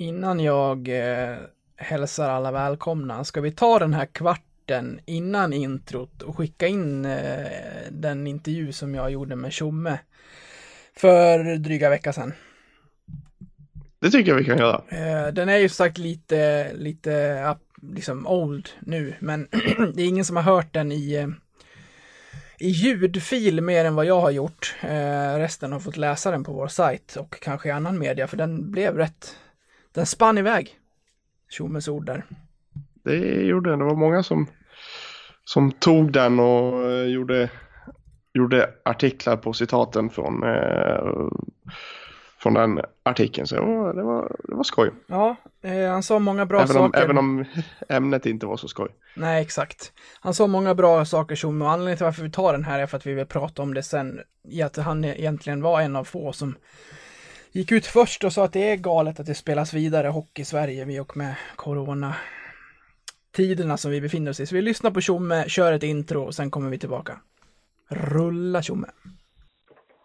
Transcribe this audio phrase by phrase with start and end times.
[0.00, 1.36] innan jag eh,
[1.76, 7.46] hälsar alla välkomna, ska vi ta den här kvarten innan introt och skicka in eh,
[7.90, 9.98] den intervju som jag gjorde med Tjomme
[10.96, 12.32] för dryga vecka sedan?
[14.00, 14.82] Det tycker jag vi kan göra.
[14.88, 19.48] Eh, den är ju sagt lite, lite liksom old nu, men
[19.94, 21.28] det är ingen som har hört den i, eh,
[22.58, 24.74] i ljudfil mer än vad jag har gjort.
[24.82, 28.36] Eh, resten har fått läsa den på vår sajt och kanske i annan media, för
[28.36, 29.36] den blev rätt,
[29.94, 30.78] den spann iväg.
[31.50, 32.24] Tjommes ord där.
[33.04, 33.78] Det gjorde den.
[33.78, 34.46] Det var många som,
[35.44, 37.50] som tog den och gjorde,
[38.34, 41.28] gjorde artiklar på citaten från eh,
[42.42, 43.46] från den artikeln.
[43.46, 44.90] Så det var, det var, det var skoj.
[45.06, 46.84] Ja, eh, han sa många bra även saker.
[46.84, 47.44] Om, även om
[47.88, 48.88] ämnet inte var så skoj.
[49.16, 49.92] Nej, exakt.
[50.20, 52.86] Han sa många bra saker som och anledningen till varför vi tar den här är
[52.86, 54.20] för att vi vill prata om det sen.
[54.44, 56.54] I att han egentligen var en av få som
[57.52, 60.44] gick ut först och sa att det är galet att det spelas vidare hockey i
[60.44, 62.14] Sverige vi och med corona
[63.36, 64.46] tiderna som vi befinner oss i.
[64.46, 67.12] Så vi lyssnar på Tjomme, kör ett intro och sen kommer vi tillbaka.
[67.90, 68.86] Rulla Tjomme.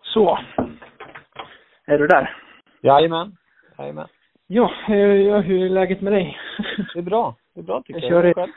[0.01, 0.39] Så,
[1.85, 2.37] är du där?
[2.81, 3.37] Jajamän.
[3.77, 4.07] Jajamän.
[4.47, 6.37] Ja, ja, hur är läget med dig?
[6.93, 7.35] Det är bra.
[7.53, 8.03] Det är bra tycker jag.
[8.03, 8.35] jag.
[8.35, 8.53] Kör det.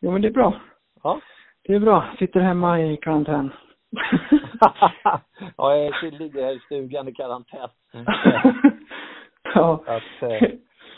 [0.00, 0.60] Jo, men det är bra.
[1.02, 1.20] Ja.
[1.62, 2.14] Det är bra.
[2.18, 3.50] Sitter hemma i karantän.
[5.56, 7.68] ja, jag ligger här i stugan i karantän.
[9.54, 9.84] ja.
[9.86, 10.48] Att, eh,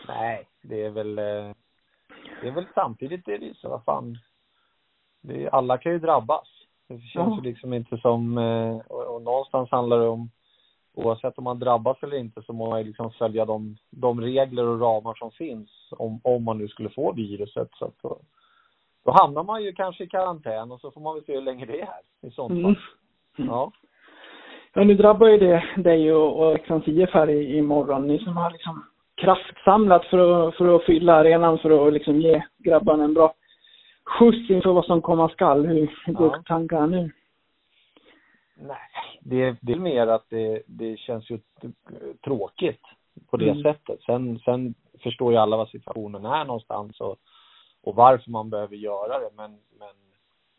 [0.08, 1.54] nej, det är väl, eh,
[2.40, 4.18] det är väl samtidigt det är det så, vad fan.
[5.20, 6.48] Det är, alla kan ju drabbas.
[6.88, 7.36] Det känns ja.
[7.36, 10.30] ju liksom inte som, eh, och, och någonstans handlar det om
[10.94, 14.66] oavsett om man drabbas eller inte så må man ju liksom följa de, de regler
[14.66, 17.68] och ramar som finns om, om man nu skulle få viruset.
[17.72, 18.22] Så att
[19.04, 21.66] då, hamnar man ju kanske i karantän och så får man väl se hur länge
[21.66, 22.62] det är i sånt mm.
[22.62, 22.76] fall.
[23.38, 23.50] Mm.
[23.50, 23.72] Ja.
[24.74, 28.06] Ja, nu drabbar ju det dig och, och Leksands IF här i, imorgon.
[28.06, 32.42] Ni som har liksom kraftsamlat för att, för att fylla arenan för att liksom ge
[32.58, 33.34] grabbarna en bra
[34.04, 35.66] skjuts inför vad som komma skall.
[35.66, 36.42] Hur går ja.
[36.46, 37.10] tankarna nu?
[38.56, 38.76] Nej,
[39.20, 41.38] det, det är mer att det, det känns ju
[42.24, 42.82] tråkigt
[43.30, 43.62] på det mm.
[43.62, 44.02] sättet.
[44.02, 47.16] Sen, sen förstår ju alla vad situationen är någonstans och,
[47.82, 49.30] och varför man behöver göra det.
[49.36, 49.94] Men, men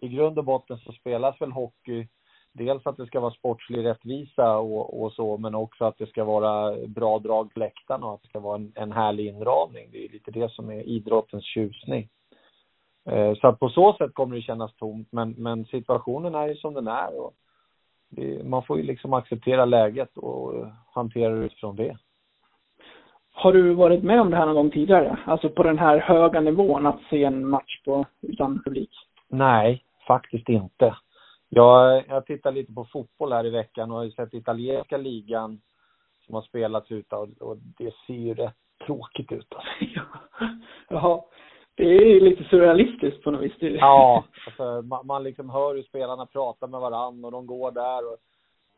[0.02, 2.08] i grund och botten så spelas väl hockey
[2.52, 6.24] dels att det ska vara sportslig rättvisa och, och så, men också att det ska
[6.24, 9.90] vara bra drag på läktarna och att det ska vara en, en härlig inramning.
[9.92, 12.10] Det är lite det som är idrottens tjusning.
[13.06, 16.56] Eh, så att på så sätt kommer det kännas tomt, men, men situationen är ju
[16.56, 17.34] som den är och
[18.44, 21.98] man får ju liksom acceptera läget och eh, hantera det utifrån det.
[23.34, 25.18] Har du varit med om det här någon gång tidigare?
[25.26, 28.92] Alltså på den här höga nivån att se en match på, utan publik?
[29.30, 30.96] Nej, faktiskt inte.
[31.50, 35.62] Jag, jag tittar lite på fotboll här i veckan och har ju sett italienska ligan
[36.26, 39.48] som har spelats ute och, och det ser ju rätt tråkigt ut.
[39.56, 39.96] Alltså.
[40.90, 41.22] Jaha
[41.76, 43.54] det är lite surrealistiskt på något vis.
[43.60, 48.12] Ja, alltså, man, man liksom hör hur spelarna pratar med varandra och de går där
[48.12, 48.18] och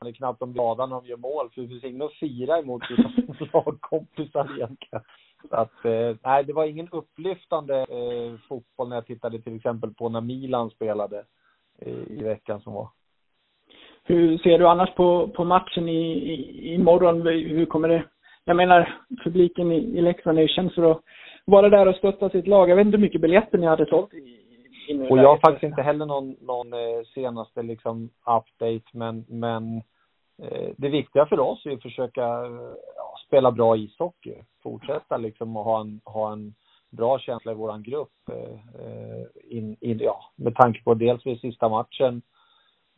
[0.02, 2.60] det är knappt de glada när de gör mål för det finns ingen att fira
[2.60, 3.12] emot sina
[3.54, 5.04] lagkompisar egentligen.
[5.50, 9.94] Så att, eh, nej, det var ingen upplyftande eh, fotboll när jag tittade till exempel
[9.94, 11.24] på när Milan spelade
[11.82, 12.90] eh, i veckan som var.
[14.04, 17.22] Hur ser du annars på, på matchen i, i, imorgon?
[17.28, 18.04] Hur kommer det,
[18.46, 21.02] jag menar publiken i, i Leksand är ju känd för att
[21.46, 22.70] vara där och stötta sitt lag.
[22.70, 24.45] Jag vet inte hur mycket biljetter ni hade sålt i
[25.10, 29.78] och jag har faktiskt inte heller någon, någon eh, senaste liksom update, men, men
[30.44, 32.22] eh, det viktiga för oss är att försöka
[32.96, 34.36] ja, spela bra ishockey.
[34.64, 36.56] Fortsätta liksom att ha en, ha en
[36.90, 38.30] bra känsla i våran grupp.
[38.30, 42.22] Eh, in, in, ja, med tanke på dels vid sista matchen,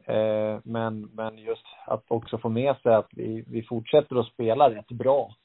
[0.05, 4.69] eh, men, men just att också få med sig att vi, vi fortsätter att spela
[4.69, 5.35] rätt bra.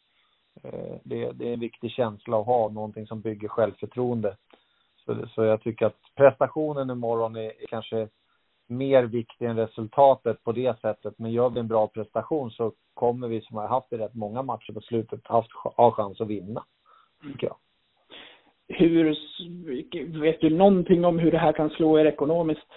[0.63, 4.37] Eh, det, det är en viktig känsla att ha, någonting som bygger självförtroende.
[5.05, 8.09] Så, så jag tycker att prestationen imorgon är, är kanske
[8.67, 11.15] mer viktig än resultatet på det sättet.
[11.19, 14.43] Men gör vi en bra prestation så kommer vi som har haft i rätt många
[14.43, 16.65] matcher på slutet haft, ha chans att vinna.
[17.23, 17.56] Tycker jag.
[18.69, 19.17] Hur,
[20.21, 22.69] vet du någonting om hur det här kan slå er ekonomiskt?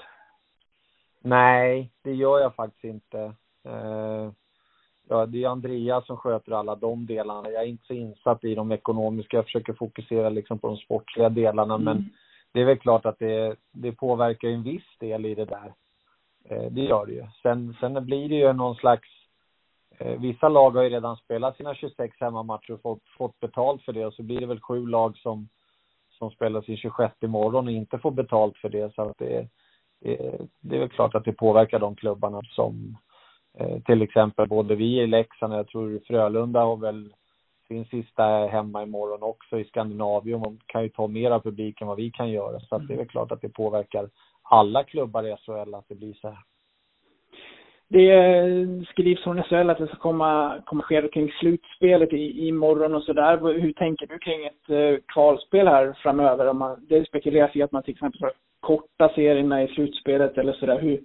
[1.21, 3.19] Nej, det gör jag faktiskt inte.
[3.65, 4.31] Eh,
[5.09, 7.49] ja, det är Andreas som sköter alla de delarna.
[7.49, 9.37] Jag är inte så insatt i de ekonomiska.
[9.37, 11.75] Jag försöker fokusera liksom på de sportsliga delarna.
[11.75, 11.83] Mm.
[11.83, 12.09] Men
[12.55, 15.73] det är väl klart att det, det påverkar en viss del i det där.
[16.49, 17.25] Eh, det gör det ju.
[17.41, 19.09] Sen, sen blir det ju någon slags
[19.97, 23.93] eh, Vissa lag har ju redan spelat sina 26 hemmamatcher och fått, fått betalt för
[23.93, 25.49] det och så blir det väl sju lag som,
[26.17, 28.93] som spelar sin 26 imorgon och inte får betalt för det.
[28.95, 29.47] Så att det,
[29.99, 32.97] det, det är väl klart att det påverkar de klubbarna som,
[33.57, 37.13] eh, till exempel både vi i Leksand och jag tror Frölunda har väl
[37.67, 41.87] sin sista hemma imorgon också i Skandinavium och kan ju ta mer av publik än
[41.87, 42.59] vad vi kan göra.
[42.59, 44.09] Så att det är väl klart att det påverkar
[44.41, 46.37] alla klubbar i SHL att det blir så här.
[47.87, 53.03] Det skrivs från SHL att det ska komma, komma ske kring slutspelet i, imorgon och
[53.03, 53.59] sådär.
[53.61, 56.47] Hur tänker du kring ett eh, kvalspel här framöver?
[56.47, 60.53] Om man, det spekuleras i att man till exempel ska korta serierna i slutspelet eller
[60.53, 60.79] sådär.
[60.79, 61.01] Hur,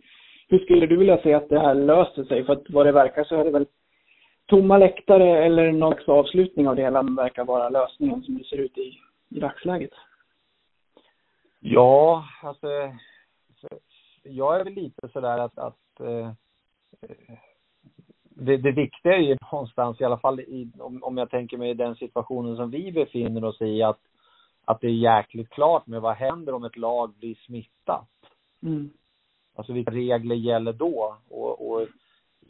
[0.49, 2.45] hur skulle du vilja se att det här löser sig?
[2.45, 3.67] För att vad det verkar så är det väl
[4.51, 8.79] tomma läktare eller någon avslutning av det hela verkar vara lösningen som det ser ut
[8.79, 8.99] i,
[9.29, 9.93] i dagsläget.
[11.61, 12.69] Ja, alltså
[14.23, 16.33] jag är väl lite sådär att, att eh,
[18.23, 21.75] det, det viktiga är ju någonstans, i alla fall i, om, om jag tänker mig
[21.75, 24.01] den situationen som vi befinner oss i, att,
[24.65, 28.09] att det är jäkligt klart med vad händer om ett lag blir smittat.
[28.63, 28.91] Mm.
[29.55, 31.17] Alltså vilka regler gäller då?
[31.29, 31.87] Och, och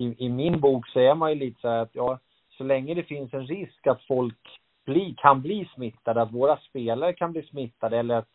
[0.01, 2.19] i, i, min bok så är man ju lite så här att ja,
[2.59, 7.13] så länge det finns en risk att folk bli, kan bli smittade, att våra spelare
[7.13, 8.29] kan bli smittade eller att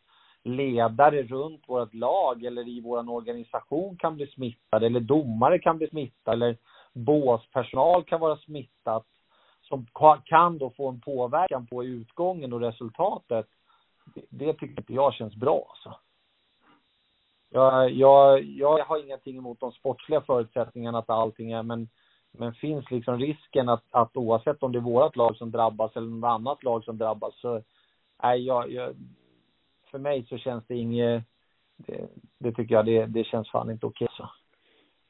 [0.44, 5.88] ledare runt vårt lag eller i vår organisation kan bli smittade eller domare kan bli
[5.88, 6.58] smittade eller
[6.94, 9.06] båspersonal kan vara smittat
[9.62, 9.88] som
[10.26, 13.46] kan då få en påverkan på utgången och resultatet.
[14.30, 16.00] Det tycker inte jag känns bra alltså.
[17.56, 21.88] Jag, jag, jag har ingenting emot de sportsliga förutsättningarna att allting är, men,
[22.32, 26.08] men finns liksom risken att, att oavsett om det är vårt lag som drabbas eller
[26.08, 27.62] något annat lag som drabbas så,
[28.24, 28.96] nej, jag, jag
[29.92, 31.24] för mig så känns det inget,
[31.78, 32.08] det,
[32.40, 34.30] det tycker jag, det, det känns fan inte okej så.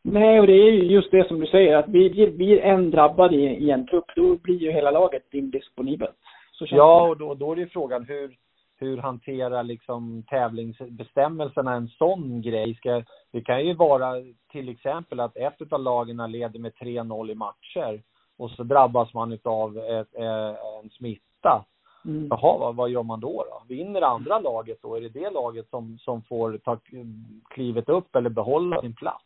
[0.02, 3.34] Nej, och det är ju just det som du säger, att blir, blir en drabbad
[3.34, 6.16] i, i en trupp, då blir ju hela laget indisponibelt.
[6.60, 8.36] ja, och då, då är det ju frågan hur,
[8.78, 12.76] hur hanterar liksom tävlingsbestämmelserna en sån grej?
[12.76, 14.14] Ska, det kan ju vara
[14.52, 18.02] till exempel att ett av lagen leder med 3-0 i matcher
[18.38, 19.78] och så drabbas man av
[20.82, 21.66] en smitta.
[22.06, 22.28] Mm.
[22.30, 23.64] Jaha, vad, vad gör man då, då?
[23.68, 24.96] Vinner andra laget då?
[24.96, 26.80] Är det det laget som, som får ta
[27.50, 29.24] klivet upp eller behålla sin plats?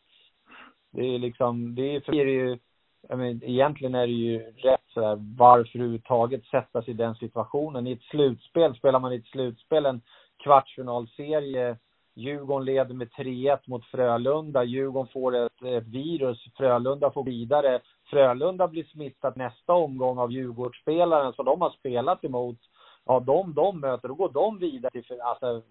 [0.91, 2.59] Det är liksom, det är, för är det ju,
[3.07, 7.87] jag men, egentligen är det ju rätt sådär, varför överhuvudtaget sätta sig i den situationen?
[7.87, 10.01] I ett slutspel, spelar man i ett slutspel en
[10.43, 11.77] kvartsfinalserie,
[12.15, 17.79] Djurgården leder med 3-1 mot Frölunda, Djurgården får ett, ett virus, Frölunda får vidare,
[18.09, 22.57] Frölunda blir smittat nästa omgång av Djurgårdsspelaren som de har spelat emot.
[23.05, 25.61] Ja, de de möter, då går de vidare till, alltså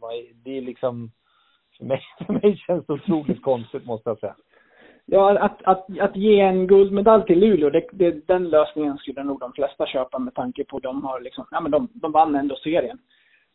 [0.44, 1.10] det är liksom,
[1.78, 4.36] för mig, för mig känns det otroligt konstigt måste jag säga.
[5.10, 9.40] Ja, att, att, att ge en guldmedalj till Luleå, det, det, den lösningen skulle nog
[9.40, 12.56] de flesta köpa med tanke på de har liksom, ja men de, de vann ändå
[12.56, 12.99] serien.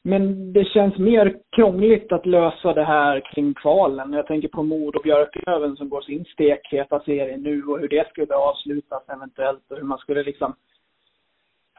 [0.04, 4.14] Men det känns mer krångligt att lösa det här kring kvalen.
[4.14, 8.08] Jag tänker på Mod och Björklöven som går sin stekheta serie nu och hur det
[8.10, 10.56] skulle avslutas eventuellt och hur man skulle liksom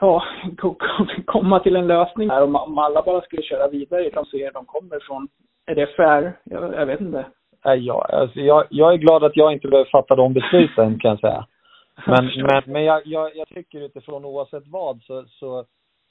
[0.01, 0.25] ja,
[1.25, 4.65] komma till en lösning här om alla bara skulle köra vidare i de serier de
[4.65, 5.29] kommer ifrån.
[5.67, 6.33] Är det fair?
[6.45, 7.25] Jag, jag vet inte.
[7.65, 11.21] Ja, alltså jag, jag är glad att jag inte behöver fatta de besluten kan jag
[11.21, 11.47] säga.
[12.07, 15.65] Men, men, men jag, jag, jag tycker utifrån oavsett vad så, så,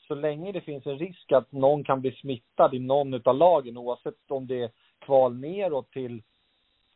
[0.07, 3.77] så länge det finns en risk att någon kan bli smittad i någon utav lagen
[3.77, 4.69] oavsett om det är
[5.05, 6.21] kval neråt till,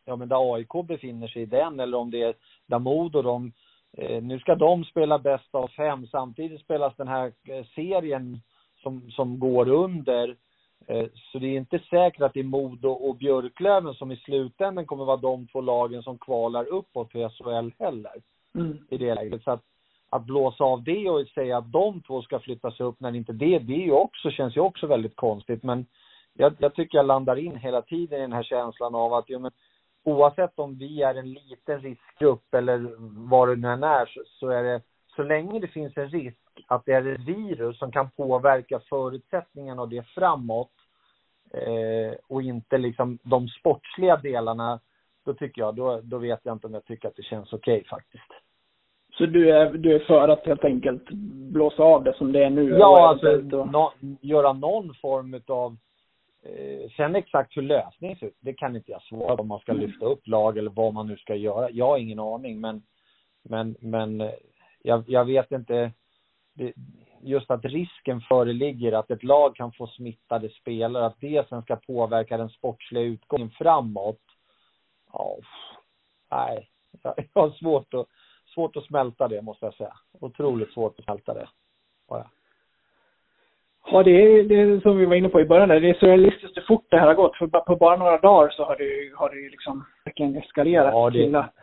[0.06, 2.34] ja men där AIK befinner sig i den eller om det är
[2.66, 3.52] där Modo de,
[3.98, 8.42] eh, nu ska de spela bäst av fem, samtidigt spelas den här eh, serien
[8.84, 10.36] som, som går under
[11.14, 15.06] så det är inte säkert att det är Modo och Björklöven som i slutändan kommer
[15.06, 18.14] vara de två lagen som kvalar uppåt till SHL heller.
[18.56, 18.78] Mm.
[18.90, 19.44] I det läget.
[19.44, 19.64] Så att,
[20.10, 23.60] att blåsa av det och säga att de två ska flyttas upp när inte det,
[23.60, 25.64] det är ju också, känns ju också väldigt konstigt.
[25.64, 25.86] Men
[26.34, 29.40] jag, jag tycker jag landar in hela tiden i den här känslan av att, jo
[29.40, 29.52] men
[30.04, 32.96] oavsett om vi är en liten riskgrupp eller
[33.30, 34.82] vad det nu än är, så, så är det,
[35.18, 39.82] så länge det finns en risk att det är ett virus som kan påverka förutsättningarna
[39.82, 40.72] och det framåt
[41.54, 44.80] eh, och inte liksom de sportsliga delarna,
[45.26, 47.78] då tycker jag, då, då vet jag inte om jag tycker att det känns okej
[47.78, 48.32] okay, faktiskt.
[49.18, 51.10] Så du är, du är för att helt enkelt
[51.52, 52.70] blåsa av det som det är nu?
[52.70, 55.78] Ja, alltså no, göra någon form av
[56.44, 59.60] eh, Sen exakt hur lösningen ser ut, det kan inte jag svara på om man
[59.60, 59.86] ska mm.
[59.86, 61.70] lyfta upp lag eller vad man nu ska göra.
[61.72, 62.82] Jag har ingen aning men,
[63.44, 64.32] men, men eh,
[64.88, 65.92] jag, jag vet inte
[66.54, 66.74] det,
[67.22, 71.76] just att risken föreligger att ett lag kan få smittade spelare, att det sen ska
[71.76, 74.22] påverka den sportsliga utgången framåt.
[75.14, 75.38] Ja,
[76.32, 76.70] nej,
[77.34, 78.08] jag har svårt att,
[78.54, 79.94] svårt att smälta det måste jag säga.
[80.20, 81.48] Otroligt svårt att smälta det.
[82.10, 82.30] Ja,
[83.92, 86.00] ja det, är, det är som vi var inne på i början där, det är
[86.00, 87.36] surrealistiskt hur fort det här har gått.
[87.38, 91.26] För på bara några dagar så har det, har det liksom verkligen eskalerat ja, det,
[91.26, 91.56] till att...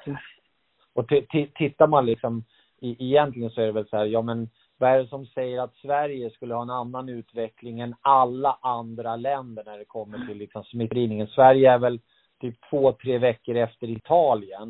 [0.94, 1.08] Och
[1.54, 2.44] tittar man liksom
[2.84, 4.48] i, egentligen så är det väl så här, ja men
[4.78, 9.16] vad är det som säger att Sverige skulle ha en annan utveckling än alla andra
[9.16, 11.26] länder när det kommer till liksom smittspridningen?
[11.26, 12.00] Sverige är väl
[12.40, 14.62] typ två, tre veckor efter Italien.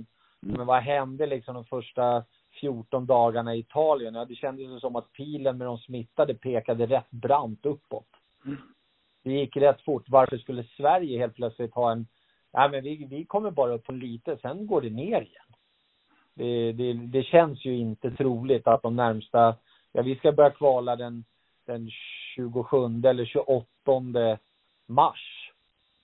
[0.42, 0.56] Mm.
[0.56, 2.24] Men vad hände liksom de första
[2.60, 4.14] 14 dagarna i Italien?
[4.14, 8.08] Ja, det kändes som att pilen med de smittade pekade rätt brant uppåt.
[8.44, 8.58] Mm.
[9.24, 10.04] Det gick rätt fort.
[10.08, 12.06] Varför skulle Sverige helt plötsligt ha en,
[12.52, 15.53] ja men vi, vi kommer bara upp på lite, sen går det ner igen.
[16.34, 19.56] Det, det, det känns ju inte troligt att de närmsta,
[19.92, 21.24] ja vi ska börja kvala den,
[21.66, 21.90] den
[22.34, 24.38] 27 eller 28
[24.86, 25.50] mars.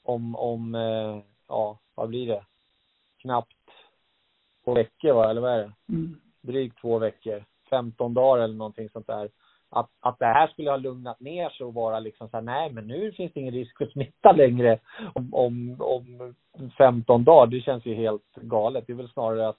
[0.03, 1.19] Om, om, eh,
[1.49, 2.45] ja, vad blir det?
[3.19, 3.57] Knappt
[4.65, 5.73] två veckor va, eller vad är det?
[5.89, 6.21] Mm.
[6.41, 7.45] Drygt två veckor.
[7.71, 9.31] 15 dagar eller någonting sånt där.
[9.71, 12.73] Att, att det här skulle ha lugnat ner sig och vara liksom så här, nej
[12.73, 14.79] men nu finns det ingen risk för smitta längre
[15.15, 16.35] om, om, om
[16.79, 17.47] 15 dagar.
[17.47, 18.87] Det känns ju helt galet.
[18.87, 19.59] Det är väl snarare att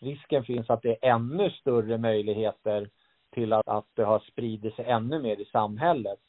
[0.00, 2.90] risken finns att det är ännu större möjligheter
[3.30, 6.20] till att, att det har spridit sig ännu mer i samhället.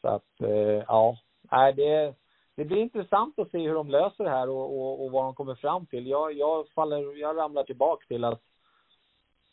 [0.00, 1.16] Så att, eh, ja,
[1.50, 2.14] nej, det,
[2.56, 5.34] det blir intressant att se hur de löser det här och, och, och vad de
[5.34, 6.06] kommer fram till.
[6.06, 8.40] Jag, jag, faller, jag ramlar tillbaka till att,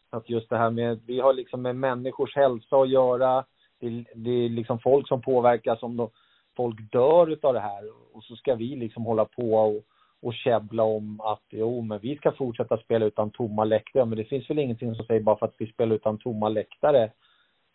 [0.10, 3.46] att just det här med, vi har liksom med människors hälsa att göra.
[3.80, 6.10] Det, det är liksom folk som påverkas om de,
[6.56, 9.84] folk dör utav det här och så ska vi liksom hålla på och
[10.22, 14.06] och käbbla om att jo, men vi ska fortsätta spela utan tomma läktare.
[14.06, 17.12] Men det finns väl ingenting som säger bara för att vi spelar utan tomma läktare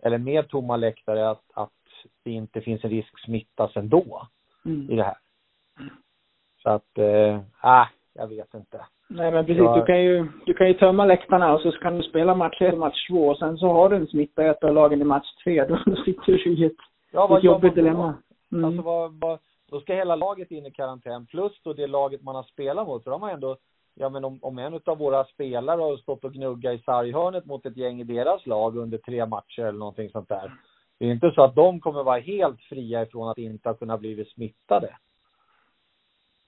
[0.03, 1.71] eller med tomma läktare att, att
[2.25, 4.27] det inte finns en risk smittas ändå
[4.65, 4.91] mm.
[4.91, 5.17] i det här.
[6.63, 8.81] Så att, äh, jag vet inte.
[9.09, 9.79] Nej men precis, jag...
[9.79, 12.79] du kan ju, du kan ju tömma läktarna och så kan du spela match 1
[12.79, 15.27] match 2 och sen så har du en smitta i ett av lagen i match
[15.45, 15.65] 3.
[15.69, 16.73] Då sitter du i ett,
[17.13, 18.15] ja, ett jobbigt dilemma.
[18.53, 18.65] Mm.
[18.65, 19.39] Alltså vad, vad,
[19.71, 23.05] då ska hela laget in i karantän plus då det laget man har spelat mot.
[23.05, 23.57] För de har ändå,
[23.95, 27.67] ja men om, om en av våra spelare har stått och gnuggat i sarghörnet mot
[27.67, 30.53] ett gäng i deras lag under tre matcher eller någonting sånt där.
[30.99, 34.01] Det är inte så att de kommer vara helt fria ifrån att inte ha kunnat
[34.01, 34.97] blivit smittade.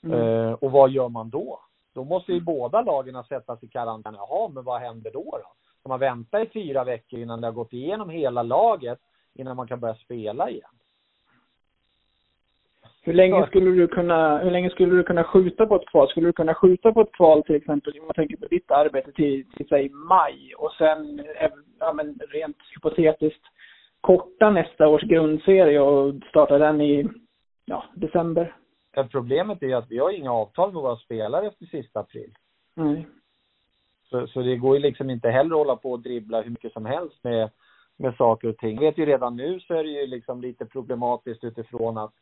[0.05, 0.19] Mm.
[0.19, 1.61] Eh, och vad gör man då?
[1.95, 4.15] Då måste ju båda lagen sättas i karantän.
[4.15, 5.53] Jaha, men vad händer då då?
[5.81, 8.99] Ska man vänta i fyra veckor innan det har gått igenom hela laget
[9.35, 10.71] innan man kan börja spela igen?
[13.05, 16.09] Hur länge skulle du kunna, hur länge skulle du kunna skjuta på ett kval?
[16.09, 19.13] Skulle du kunna skjuta på ett kval till exempel, om man tänker på ditt arbete
[19.13, 21.25] till, till säg maj och sen,
[21.79, 23.43] ja men rent hypotetiskt,
[24.01, 27.09] korta nästa års grundserie och starta den i,
[27.65, 28.57] ja, december?
[28.95, 32.35] Ja, problemet är att vi har inga avtal med våra spelare efter sista april.
[32.75, 33.07] Nej.
[34.11, 36.73] Så, så det går ju liksom inte heller att hålla på och dribbla hur mycket
[36.73, 37.51] som helst med,
[37.97, 38.75] med saker och ting.
[38.75, 42.15] Jag vet ju redan nu så är det ju liksom lite problematiskt utifrån att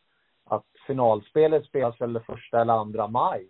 [0.51, 3.47] att finalspelet spelas väl första eller andra maj.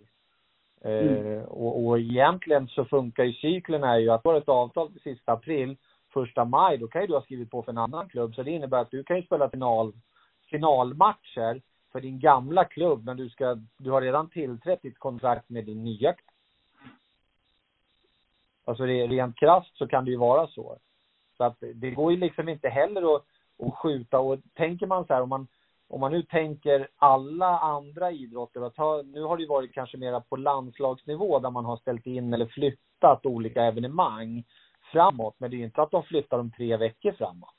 [0.84, 1.38] Mm.
[1.38, 4.92] Eh, och, och egentligen så funkar ju cykeln är ju att du har ett avtal
[4.92, 5.76] till sista april,
[6.12, 8.34] första maj, då kan ju du ha skrivit på för en annan klubb.
[8.34, 9.92] Så det innebär att du kan ju spela final,
[10.50, 15.64] finalmatcher för din gamla klubb, men du ska, du har redan tillträtt ditt kontrakt med
[15.64, 16.26] din nya klubb.
[18.64, 20.78] Alltså rent krasst så kan det ju vara så.
[21.36, 23.24] Så att det går ju liksom inte heller att,
[23.58, 25.48] att skjuta och tänker man så här om man
[25.90, 30.20] om man nu tänker alla andra idrotter, ta, nu har det ju varit kanske mera
[30.20, 34.44] på landslagsnivå där man har ställt in eller flyttat olika evenemang
[34.92, 37.54] framåt, men det är ju inte att de flyttar dem tre veckor framåt.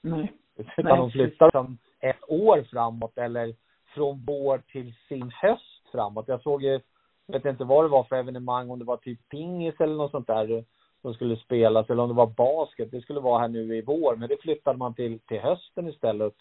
[0.00, 0.32] Nej.
[0.56, 0.96] Utan Nej.
[0.96, 3.54] de flyttar dem ett år framåt eller
[3.94, 6.28] från vår till sin höst framåt.
[6.28, 6.80] Jag såg ju,
[7.26, 10.10] jag vet inte vad det var för evenemang, om det var typ pingis eller något
[10.10, 10.64] sånt där
[11.02, 12.90] som skulle spelas eller om det var basket.
[12.90, 16.34] Det skulle vara här nu i vår, men det flyttade man till, till hösten istället.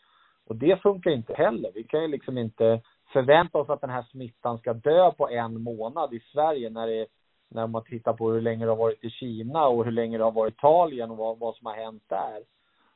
[0.47, 1.71] Och det funkar inte heller.
[1.75, 2.81] Vi kan ju liksom inte
[3.13, 7.05] förvänta oss att den här smittan ska dö på en månad i Sverige när det
[7.53, 10.23] när man tittar på hur länge det har varit i Kina och hur länge det
[10.23, 12.43] har varit i Italien och vad, vad som har hänt där.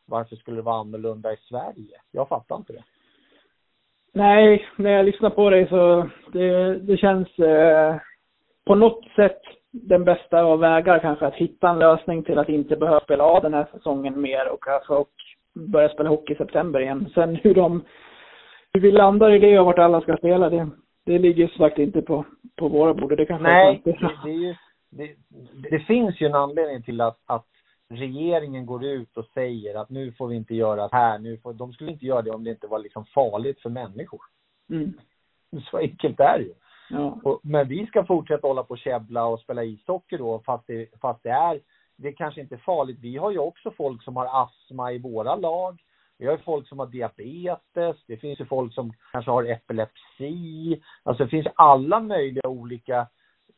[0.06, 2.02] Varför skulle det vara annorlunda i Sverige?
[2.12, 2.84] Jag fattar inte det.
[4.14, 7.96] Nej, när jag lyssnar på dig så det, det känns eh,
[8.66, 12.76] på något sätt den bästa av vägar kanske att hitta en lösning till att inte
[12.76, 15.10] behöva spela av den här säsongen mer och, alltså, och
[15.58, 17.10] börja spela hockey i september igen.
[17.14, 17.84] Sen hur de,
[18.74, 20.70] hur vi landar i det och vart alla ska spela, det,
[21.06, 23.18] det ligger som sagt inte på, på våra bord.
[23.18, 24.56] Det kan Nej, det, det, ju,
[24.90, 25.16] det,
[25.70, 27.46] det finns ju en anledning till att, att
[27.90, 31.54] regeringen går ut och säger att nu får vi inte göra det här, nu får,
[31.54, 34.22] de skulle inte göra det om det inte var liksom farligt för människor.
[34.70, 34.94] Mm.
[35.72, 36.54] Så enkelt är det ju.
[36.90, 37.20] Ja.
[37.24, 40.88] Och, men vi ska fortsätta hålla på och käbbla och spela ishockey då, fast det,
[41.02, 41.60] fast det är
[41.98, 43.00] det kanske inte är farligt.
[43.02, 45.82] Vi har ju också folk som har astma i våra lag.
[46.20, 47.96] Vi har ju folk som har diabetes.
[48.08, 50.82] Det finns ju folk som kanske har epilepsi.
[51.04, 53.08] Alltså det finns alla möjliga olika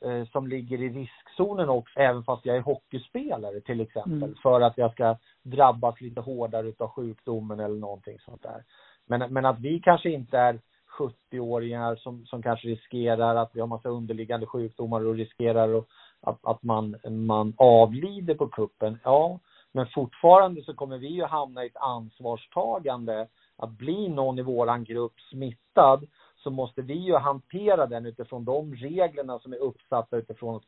[0.06, 4.36] eh, som ligger i riskzonen också, även fast jag är hockeyspelare till exempel, Mm.
[4.44, 8.64] för att jag ska drabbas lite hårdare utav sjukdomen eller någonting sånt där.
[9.08, 10.60] Men, men att vi kanske inte är
[11.00, 15.86] 70-åringar som, som kanske riskerar att vi har massa underliggande sjukdomar och riskerar att,
[16.22, 19.00] att, att man, man avlider på kuppen.
[19.04, 19.40] Ja,
[19.72, 24.84] men fortfarande så kommer vi ju hamna i ett ansvarstagande att bli någon i våran
[24.84, 30.56] grupp smittad så måste vi ju hantera den utifrån de reglerna som är uppsatta utifrån
[30.56, 30.64] att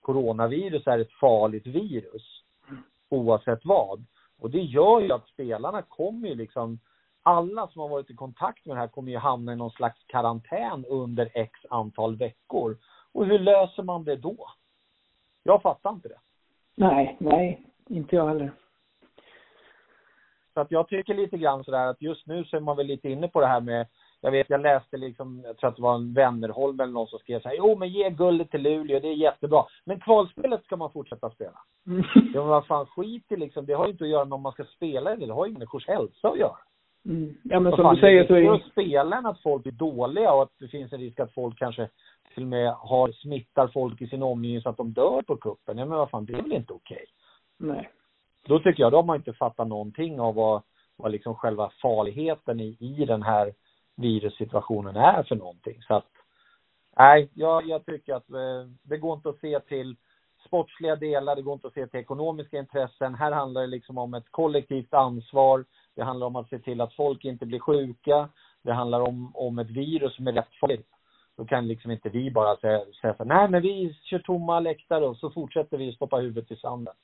[0.00, 2.42] coronavirus är ett farligt virus
[3.08, 4.04] oavsett vad.
[4.40, 6.78] Och det gör ju att spelarna kommer ju liksom
[7.22, 10.04] alla som har varit i kontakt med det här kommer ju hamna i någon slags
[10.06, 12.78] karantän under x antal veckor.
[13.12, 14.46] Och hur löser man det då?
[15.42, 16.18] Jag fattar inte det.
[16.74, 18.52] Nej, nej, inte jag heller.
[20.54, 23.08] Så att jag tycker lite grann sådär att just nu så är man väl lite
[23.08, 23.86] inne på det här med
[24.22, 27.18] jag vet, jag läste liksom, jag tror att det var en Wennerholm eller någon som
[27.18, 29.64] skrev så här, jo men ge guldet till Luleå, det är jättebra.
[29.84, 31.58] Men kvalspelet ska man fortsätta spela.
[32.14, 34.42] Ja men vad fan, skit i liksom, det har ju inte att göra med om
[34.42, 36.56] man ska spela eller det har ju människors hälsa att göra.
[37.04, 37.34] Mm.
[37.42, 38.54] Ja men Vad som fan, du säger så det är är ju...
[38.54, 41.58] att spela än att folk är dåliga och att det finns en risk att folk
[41.58, 41.88] kanske
[42.34, 45.78] till och med har smittar folk i sin omgivning så att de dör på kuppen.
[45.78, 47.04] Ja men vad fan, det är väl inte okej?
[47.58, 47.90] Nej.
[48.46, 50.62] Då tycker jag, då har man inte fattat någonting av vad,
[50.96, 53.52] vad liksom själva farligheten i, i den här
[53.96, 55.82] virussituationen är för någonting.
[55.82, 56.08] Så att,
[56.96, 59.96] nej, jag, jag tycker att eh, det går inte att se till
[60.46, 63.14] sportsliga delar, det går inte att se till ekonomiska intressen.
[63.14, 65.64] Här handlar det liksom om ett kollektivt ansvar.
[65.94, 68.28] Det handlar om att se till att folk inte blir sjuka.
[68.62, 70.88] Det handlar om, om ett virus som är rätt farligt.
[71.40, 75.06] Då kan liksom inte vi bara säga, säga så nej men vi kör tomma läktare
[75.06, 76.94] och så fortsätter vi stoppa huvudet i sanden.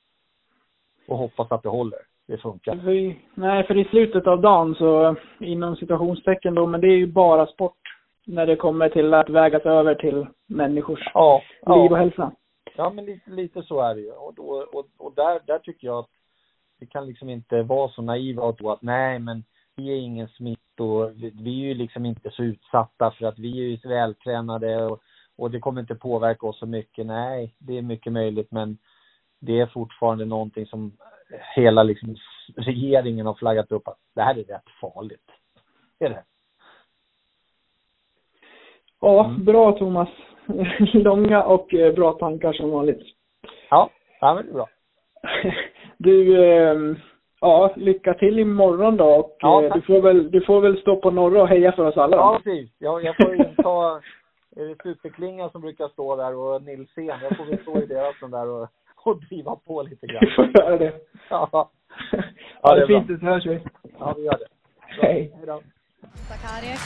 [1.07, 1.99] Och hoppas att det håller.
[2.27, 2.75] Det funkar.
[2.75, 7.07] För nej, för i slutet av dagen så, inom situationstecken då, men det är ju
[7.07, 7.77] bara sport.
[8.25, 12.31] När det kommer till att vägas över till människors Ja, liv och hälsa.
[12.75, 14.11] Ja, men lite, lite så är det ju.
[14.11, 16.09] Och, då, och, och där, där tycker jag att
[16.79, 19.43] vi kan liksom inte vara så naiva och tro att nej, men
[19.77, 21.07] vi är ingen smitto.
[21.07, 25.01] Vi, vi är ju liksom inte så utsatta för att vi är ju vältränade och,
[25.35, 27.05] och det kommer inte påverka oss så mycket.
[27.05, 28.77] Nej, det är mycket möjligt, men
[29.39, 30.97] det är fortfarande någonting som
[31.55, 32.15] hela liksom
[32.55, 35.31] regeringen har flaggat upp att det här är rätt farligt.
[35.99, 36.23] Det är det.
[39.01, 39.45] Ja, Mm.
[39.45, 40.09] bra Thomas.
[40.93, 43.01] Långa och eh, bra tankar som vanligt.
[43.69, 43.89] Ja,
[44.21, 44.67] ja men det är bra.
[45.97, 46.97] Du, eh,
[47.41, 50.95] ja, lycka till imorgon då och Ja, eh, du, får väl, du får väl stå
[50.95, 52.69] på norra och heja för oss alla Ja, precis.
[52.79, 54.01] Jag, jag får inta
[54.55, 57.19] är det Superklinga som brukar stå där och Nilsén.
[57.23, 58.67] Jag får väl stå i deras den där och,
[59.05, 60.31] och driva på lite Du grann.
[60.35, 60.93] får göra det.
[61.29, 61.69] Ja, Ja,
[62.63, 63.59] Ja, det det är fint, så hörs vi.
[63.99, 64.47] ja vi gör det.
[64.97, 65.07] Bra.
[65.07, 65.31] Hej.
[65.37, 65.61] Hej då.
[66.29, 66.79] Sakarek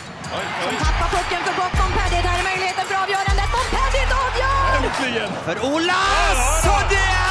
[0.63, 1.75] som tappar pucken för gott.
[1.79, 3.47] Montpellier, där är möjligheten för avgörandet.
[3.55, 4.67] Montpellier avgör!
[4.77, 5.29] Äntligen!
[5.47, 5.99] För Ola!
[6.65, 7.30] Så det är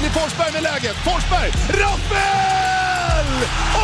[0.00, 0.96] Filip Forsberg med läget.
[0.96, 1.50] Forsberg!
[1.68, 3.28] Rappel!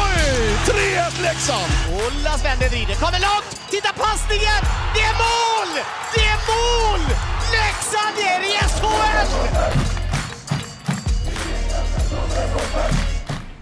[0.05, 0.57] Oj!
[0.67, 1.73] 3-1 Leksand!
[1.93, 3.71] Ola Svende vrider, kommer långt!
[3.71, 4.63] Titta passningen!
[4.95, 5.71] Det är mål!
[6.15, 7.01] Det är mål!
[7.53, 9.57] Leksand är i SHL!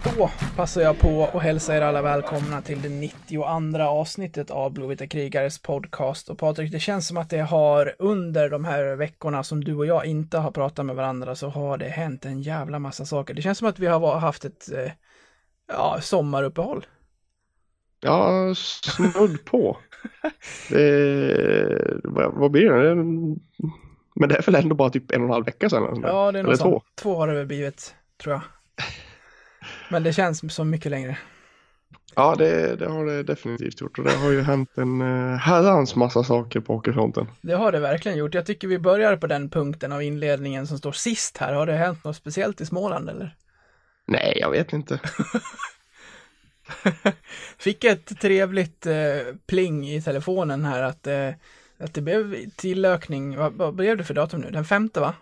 [0.05, 3.43] Då passar jag på att hälsa er alla välkomna till det 92
[3.81, 6.29] avsnittet av Blåvita krigares podcast.
[6.29, 9.85] Och Patrik, det känns som att det har under de här veckorna som du och
[9.85, 13.33] jag inte har pratat med varandra så har det hänt en jävla massa saker.
[13.33, 14.91] Det känns som att vi har haft ett eh,
[15.67, 16.85] ja, sommaruppehåll.
[17.99, 19.77] Ja, snudd på.
[20.69, 22.95] Det, vad, blir det?
[24.15, 25.97] Men det är väl ändå bara typ en och en halv vecka sedan?
[25.97, 26.07] eller.
[26.07, 26.63] Ja, det är Eller två.
[26.63, 26.83] sånt.
[26.95, 28.41] Två har det väl blivit, tror jag.
[29.89, 31.17] Men det känns som mycket längre.
[32.15, 33.99] Ja, det, det har det definitivt gjort.
[33.99, 37.27] Och det har ju hänt en uh, herrans massa saker på hockeyfronten.
[37.41, 38.33] Det har det verkligen gjort.
[38.33, 41.53] Jag tycker vi börjar på den punkten av inledningen som står sist här.
[41.53, 43.35] Har det hänt något speciellt i Småland eller?
[44.07, 44.99] Nej, jag vet inte.
[47.57, 51.29] Fick ett trevligt eh, pling i telefonen här att, eh,
[51.77, 53.37] att det blev tillökning.
[53.37, 54.51] Vad, vad blev det för datum nu?
[54.51, 55.13] Den femte va?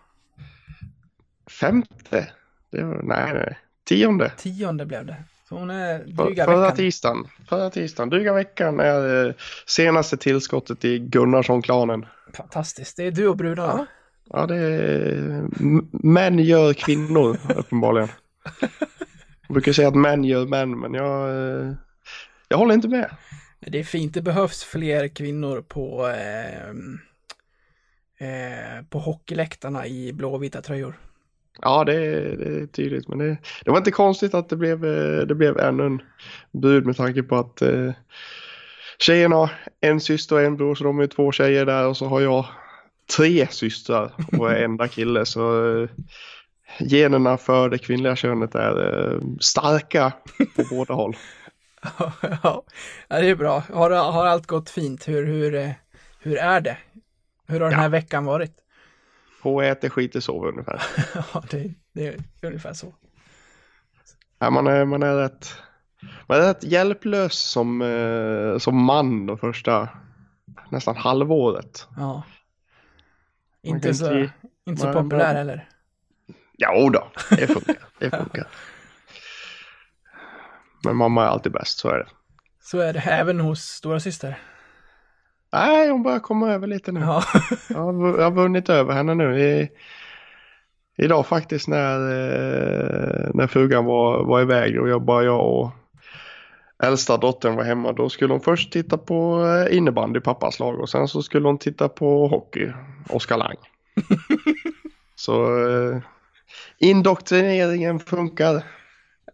[1.60, 2.32] Femte?
[2.72, 3.58] Det var, nej, nej.
[3.84, 4.30] Tionde.
[4.38, 5.24] Tionde blev det.
[5.50, 6.76] Så hon är För, dryga förra veckan.
[6.78, 7.28] tisdagen.
[7.50, 8.10] Förra tisdagen.
[8.10, 9.34] Dryga veckan är eh,
[9.68, 12.06] senaste tillskottet i Gunnarsson-klanen.
[12.34, 12.98] Fantastiskt.
[12.98, 13.86] Det är du och brudarna.
[14.30, 15.44] Ja, det är...
[16.06, 18.10] Män gör kvinnor, uppenbarligen.
[19.48, 21.30] Jag brukar säga att män gör män, men jag...
[21.30, 21.72] eh,
[22.48, 23.10] Jag håller inte med.
[23.60, 24.14] Det är fint.
[24.14, 26.70] Det behövs fler kvinnor på, eh,
[28.28, 31.00] eh, på hockeyläktarna i blåvita tröjor.
[31.62, 34.86] Ja, det är, det är tydligt, men det, det var inte konstigt att det blev,
[34.86, 36.02] eh, det blev ännu en
[36.52, 37.92] bud med tanke på att eh,
[39.00, 42.06] tjejerna har en syster och en bror så de är två tjejer där och så
[42.06, 42.46] har jag
[43.18, 45.90] tre systrar och är enda kille så eh,
[46.80, 50.14] generna för det kvinnliga könet är eh, starka
[50.56, 51.16] på båda håll.
[52.44, 52.64] ja,
[53.08, 53.64] det är bra.
[53.74, 55.08] Har, har allt gått fint?
[55.08, 55.70] Hur, hur, eh,
[56.20, 56.78] hur är det?
[57.48, 58.63] Hur har den här veckan varit?
[59.44, 60.82] På äter, skiter, sover ungefär.
[61.34, 62.94] ja, det, det är ungefär så.
[64.40, 65.56] Ja, man, är, man, är rätt,
[66.28, 69.90] man är rätt hjälplös som, eh, som man de första
[70.70, 71.88] nästan halvåret.
[71.98, 72.24] Ja.
[73.62, 74.34] Inte så, inte-
[74.66, 75.70] inte så populär man- heller.
[76.58, 77.76] Ja, då, det funkar.
[78.00, 78.48] Det funkar.
[80.86, 82.08] Men mamma är alltid bäst, så är det.
[82.62, 84.40] Så är det även hos stora syster.
[85.54, 87.00] Nej, hon börjar komma över lite nu.
[87.00, 87.24] Ja.
[87.70, 89.40] Jag har, jag har vunnit över henne nu.
[89.40, 89.70] I,
[90.98, 95.72] idag faktiskt när, eh, när frugan var, var iväg och jag bara jag och
[96.84, 97.94] äldsta dottern var hemma.
[97.94, 101.58] Då skulle hon först titta på eh, innebandy, pappas lag och sen så skulle hon
[101.58, 102.72] titta på hockey,
[103.10, 103.58] Oskar Lang.
[105.16, 105.98] så eh,
[106.78, 108.64] indoktrineringen funkar.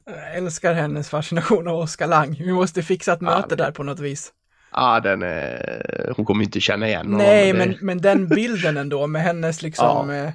[0.05, 2.35] Jag älskar hennes fascination av Oskar Lang.
[2.39, 4.33] Vi måste fixa ett möte där på något vis.
[4.71, 8.77] Ja, den är, hon kommer inte känna igen honom, Nej, det- men, men den bilden
[8.77, 10.29] ändå med hennes liksom eh,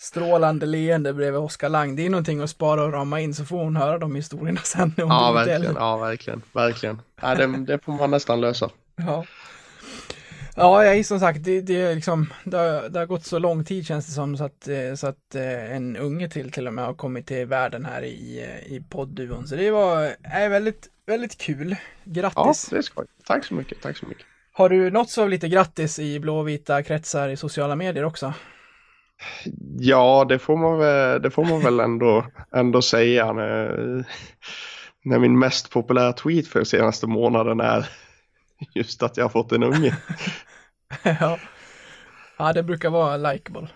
[0.00, 1.96] strålande leende bredvid Oskar Lang.
[1.96, 4.94] Det är någonting att spara och rama in så får hon höra de historierna sen
[4.96, 5.74] när hon Ja, verkligen.
[5.74, 6.42] Ja, verkligen.
[6.52, 7.00] verkligen.
[7.22, 8.70] Ja, det, det får man nästan lösa.
[8.96, 9.24] Ja.
[10.56, 13.38] Ja, jag är som sagt, det, det, är liksom, det, har, det har gått så
[13.38, 16.66] lång tid känns det som så att, eh, så att eh, en unge till till
[16.66, 19.46] och med har kommit till världen här i, eh, i poddduon.
[19.48, 21.70] Så det var är väldigt, väldigt kul.
[22.04, 22.66] Ja, Grattis!
[22.70, 23.06] det är skoj.
[23.32, 23.82] Tack så mycket.
[23.82, 24.26] Tack så mycket.
[24.52, 28.34] Har du nåtts av lite grattis i blåvita kretsar i sociala medier också?
[29.78, 33.32] Ja, det får man väl, det får man väl ändå, ändå säga.
[33.32, 34.04] När,
[35.04, 37.88] när min mest populära tweet för senaste månaden är
[38.74, 39.96] just att jag har fått en unge.
[41.02, 41.38] ja.
[42.38, 43.68] ja, det brukar vara likeable.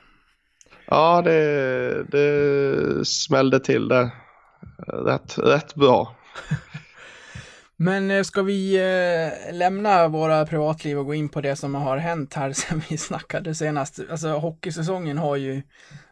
[0.86, 4.12] Ja, det, det smällde till det
[4.86, 6.16] rätt, rätt bra.
[7.76, 11.96] Men eh, ska vi eh, lämna våra privatliv och gå in på det som har
[11.96, 14.00] hänt här sen vi snackade senast?
[14.10, 15.62] Alltså hockeysäsongen har ju,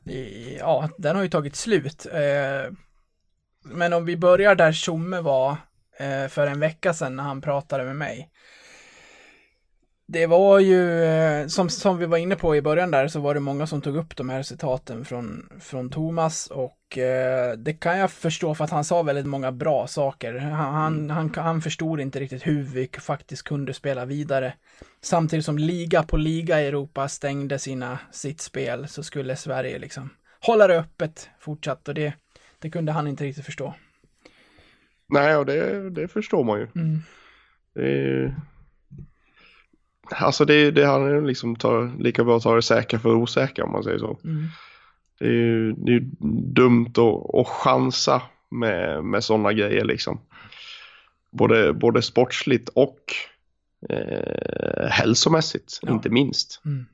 [0.04, 2.06] i- ja, den har ju tagit slut.
[2.12, 2.72] Eh,
[3.64, 5.50] men om vi börjar där Tjomme var
[5.98, 8.30] eh, för en vecka sedan när han pratade med mig.
[10.06, 13.34] Det var ju, eh, som, som vi var inne på i början där, så var
[13.34, 17.98] det många som tog upp de här citaten från, från Thomas och eh, det kan
[17.98, 20.34] jag förstå för att han sa väldigt många bra saker.
[20.34, 24.54] Han, han, han, han förstod inte riktigt hur vi faktiskt kunde spela vidare.
[25.02, 30.10] Samtidigt som liga på liga i Europa stängde sina, sitt spel så skulle Sverige liksom
[30.40, 32.14] hålla det öppet fortsatt och det,
[32.58, 33.74] det kunde han inte riktigt förstå.
[35.08, 36.68] Nej, och det, det förstår man ju.
[36.74, 37.02] Mm.
[37.74, 38.34] Det är,
[40.10, 43.72] alltså det, det ju liksom ta, lika bra att ta det säkra för osäkra om
[43.72, 44.18] man säger så.
[44.24, 44.46] Mm.
[45.18, 46.02] Det är ju det är
[46.54, 50.20] dumt att, att chansa med, med sådana grejer liksom.
[51.30, 53.00] Både, både sportsligt och
[53.88, 55.92] eh, hälsomässigt, Ja.
[55.92, 56.62] inte minst.
[56.64, 56.86] Mm.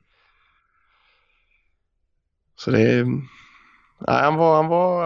[2.55, 5.03] Så det är, nej, han var, han var,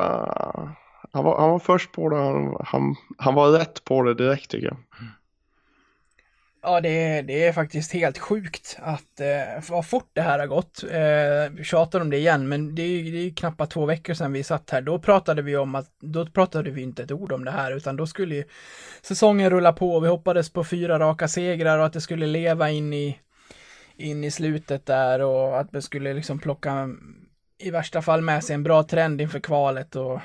[1.14, 4.52] han var, han var först på det, han, han, han var rätt på det direkt
[4.52, 4.78] tycker jag.
[6.68, 10.48] Ja, det är, det är faktiskt helt sjukt att eh, vad fort det här har
[10.48, 10.84] gått.
[10.84, 14.14] Eh, vi tjatar om det igen, men det är ju det är knappt två veckor
[14.14, 14.82] sedan vi satt här.
[14.82, 17.96] Då pratade vi om att, då pratade vi inte ett ord om det här, utan
[17.96, 18.44] då skulle ju
[19.02, 20.00] säsongen rulla på.
[20.00, 23.20] Vi hoppades på fyra raka segrar och att det skulle leva in i,
[23.96, 26.90] in i slutet där och att man skulle liksom plocka
[27.58, 30.20] i värsta fall med sig en bra trend inför kvalet och,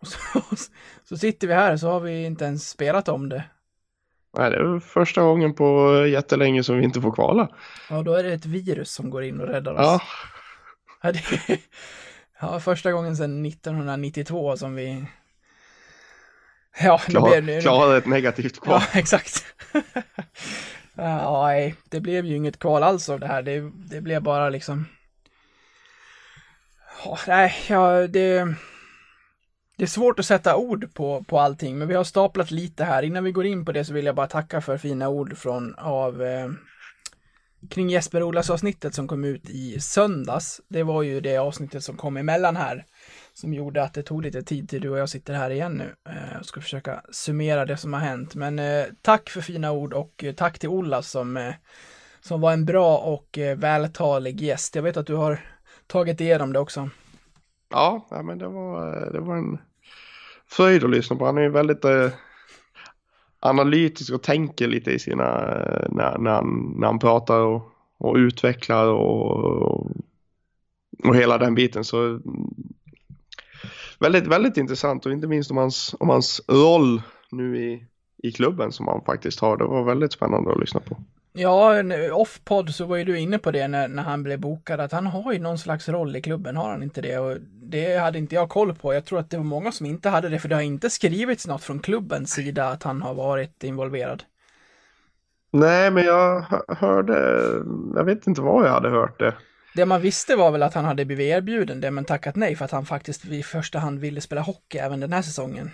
[0.00, 0.18] och så,
[1.08, 3.44] så sitter vi här så har vi inte ens spelat om det.
[4.36, 7.48] Nej, det är första gången på jättelänge som vi inte får kvala.
[7.90, 9.80] Ja, då är det ett virus som går in och räddar oss.
[9.80, 10.00] Ja,
[11.06, 11.20] Ja, det,
[12.40, 15.04] ja första gången sedan 1992 som vi...
[16.80, 17.60] Ja, nu klar, blev det...
[17.60, 18.80] klarade ett negativt kval.
[18.92, 19.44] Ja, exakt.
[20.94, 23.42] ja, nej, det blev ju inget kval alls av det här.
[23.42, 24.86] Det, det blev bara liksom...
[27.04, 28.54] Ja, nej, ja, det...
[29.78, 33.02] Det är svårt att sätta ord på, på allting, men vi har staplat lite här.
[33.02, 35.74] Innan vi går in på det så vill jag bara tacka för fina ord från
[35.74, 36.50] av eh,
[37.70, 40.60] kring Jesper Olas avsnittet som kom ut i söndags.
[40.68, 42.84] Det var ju det avsnittet som kom emellan här
[43.34, 45.94] som gjorde att det tog lite tid till du och jag sitter här igen nu.
[46.08, 48.34] Eh, och ska försöka summera det som har hänt.
[48.34, 51.54] Men eh, tack för fina ord och eh, tack till Ola som, eh,
[52.20, 54.74] som var en bra och eh, vältalig gäst.
[54.74, 55.40] Jag vet att du har
[55.86, 56.90] tagit igenom det också.
[57.76, 59.58] Ja, ja, men det var, eh, det var en
[60.46, 61.26] fröjd att lyssna på.
[61.26, 62.10] Han är ju väldigt, eh,
[63.40, 67.62] analytisk och tänker lite i sina, eh, när, när, han, när han pratar och,
[67.98, 69.90] och utvecklar och,
[71.04, 71.84] och hela den biten.
[71.84, 72.20] Så
[73.98, 77.86] väldigt, väldigt intressant och inte minst om hans, om hans roll nu i,
[78.22, 79.56] i klubben som han faktiskt har.
[79.56, 80.96] Det var väldigt spännande att lyssna på.
[81.38, 84.92] Ja, off-podd så var ju du inne på det när, när han blev bokad, att
[84.92, 87.18] han har ju någon slags roll i klubben, har han inte det?
[87.18, 88.94] Och det hade inte jag koll på.
[88.94, 91.46] Jag tror att det var många som inte hade det, för det har inte skrivits
[91.46, 94.22] något från klubbens sida att han har varit involverad.
[95.52, 97.14] Nej, men jag hörde,
[97.94, 99.34] jag vet inte var jag hade hört det.
[99.74, 102.64] Det man visste var väl att han hade blivit erbjuden det, men tackat nej för
[102.64, 105.70] att han faktiskt i första hand ville spela hockey även den här säsongen.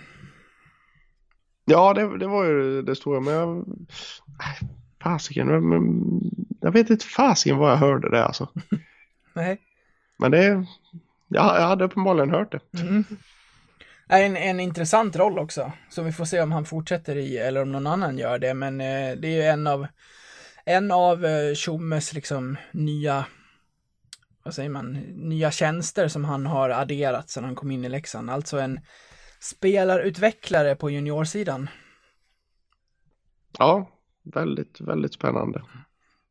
[1.65, 3.65] Ja, det, det var ju det stora, men jag...
[5.03, 5.47] Fasiken,
[6.61, 8.49] jag vet inte fasiken var jag hörde det alltså.
[9.33, 9.61] nej.
[10.17, 10.65] Men det,
[11.27, 12.79] ja, jag hade uppenbarligen hört det.
[12.81, 13.05] Mm.
[14.07, 17.71] En, en intressant roll också, som vi får se om han fortsätter i eller om
[17.71, 19.87] någon annan gör det, men eh, det är ju en av
[20.65, 23.25] en av eh, Tjommes liksom nya
[24.43, 28.29] vad säger man, nya tjänster som han har adderat sedan han kom in i Leksand.
[28.29, 28.79] Alltså en
[29.39, 31.69] spelarutvecklare på juniorsidan.
[33.57, 33.89] Ja,
[34.23, 35.61] väldigt, väldigt spännande.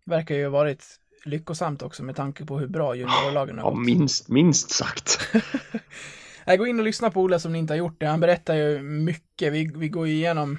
[0.07, 0.85] Verkar ju ha varit
[1.25, 5.21] lyckosamt också med tanke på hur bra juniorlagen har Ja, minst, minst sagt.
[6.45, 8.07] Jag går in och lyssnar på Ola som ni inte har gjort det.
[8.07, 9.53] Han berättar ju mycket.
[9.53, 10.59] Vi, vi går igenom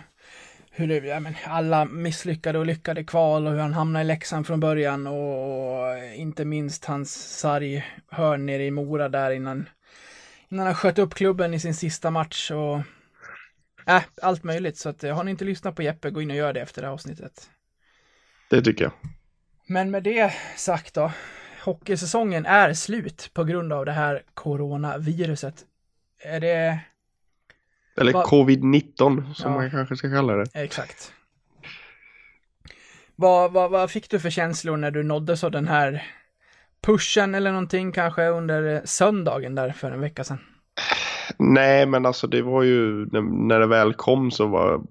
[0.75, 4.47] hur det, ja, men alla misslyckade och lyckade kval och hur han hamnade i Leksand
[4.47, 9.69] från början och inte minst hans sarghörn nere i Mora där innan,
[10.49, 12.79] innan han sköt upp klubben i sin sista match och
[13.87, 14.77] äh, allt möjligt.
[14.77, 16.87] Så att har ni inte lyssnat på Jeppe, gå in och gör det efter det
[16.87, 17.49] här avsnittet.
[18.49, 18.93] Det tycker jag.
[19.65, 21.11] Men med det sagt då,
[21.63, 25.65] hockeysäsongen är slut på grund av det här coronaviruset.
[26.19, 26.79] Är det
[27.95, 28.25] eller Va...
[28.25, 29.57] covid-19 som ja.
[29.57, 30.45] man kanske ska kalla det.
[30.53, 31.13] Exakt.
[33.15, 36.07] Vad, vad, vad fick du för känslor när du nåddes av den här
[36.81, 40.39] pushen eller någonting kanske under söndagen där för en vecka sedan?
[41.37, 44.81] Nej, men alltså det var ju när det väl kom så var,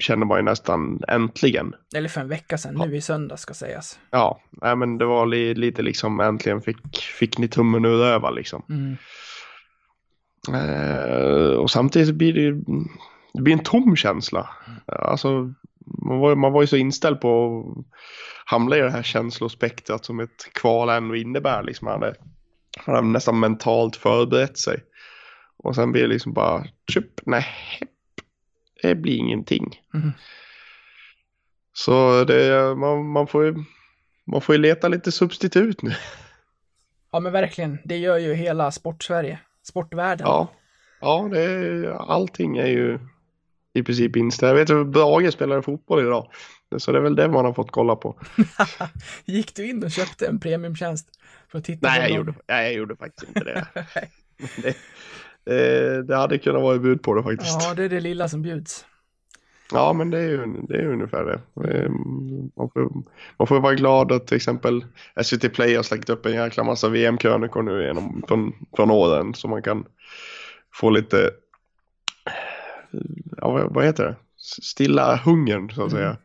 [0.00, 1.74] kände man ju nästan äntligen.
[1.94, 2.84] Eller för en vecka sedan, ja.
[2.84, 3.98] nu i söndag ska sägas.
[4.10, 8.30] Ja, nej, men det var li, lite liksom äntligen fick, fick ni tummen ur öva
[8.30, 8.62] liksom.
[8.68, 8.96] Mm.
[10.52, 12.62] Eh, och samtidigt blir det ju
[13.34, 14.50] det blir en tom känsla.
[14.86, 15.52] Alltså,
[15.86, 17.84] man var, man var ju så inställd på att
[18.44, 21.62] hamna i det här känslospektrat som ett kval ändå innebär.
[21.62, 21.84] Liksom.
[21.84, 22.14] Man hade,
[22.86, 24.80] man hade nästan mentalt förberett sig.
[25.62, 27.46] Och sen blir det liksom bara, typ, nej,
[28.82, 29.80] det blir ingenting.
[29.94, 30.10] Mm.
[31.72, 33.54] Så det, man, man, får ju,
[34.24, 35.94] man får ju leta lite substitut nu.
[37.12, 40.26] Ja men verkligen, det gör ju hela sportsverige sportvärlden.
[40.26, 40.52] Ja,
[41.00, 42.98] ja det är, allting är ju
[43.72, 44.48] i princip inställt.
[44.48, 46.30] Jag vet att Brage spelade fotboll idag.
[46.76, 48.16] Så det är väl det man har fått kolla på.
[49.24, 51.08] Gick du in och köpte en premiumtjänst
[51.48, 53.66] för att titta nej, på jag gjorde, nej, jag gjorde faktiskt inte det.
[54.62, 54.76] det,
[55.44, 56.02] det.
[56.02, 57.62] det, hade kunnat vara bud på det faktiskt.
[57.62, 58.86] Ja, det är det lilla som bjuds.
[59.72, 61.40] Ja, men det är ju det är ungefär det.
[62.56, 62.92] Man får,
[63.36, 64.84] man får vara glad att till exempel
[65.22, 69.48] SVT Play har släckt upp en jäkla massa VM-krönikor nu genom, från, från åren så
[69.48, 69.84] man kan
[70.74, 71.30] få lite,
[73.36, 74.16] ja, vad heter det,
[74.62, 76.02] stilla hungern så att mm.
[76.02, 76.16] säga.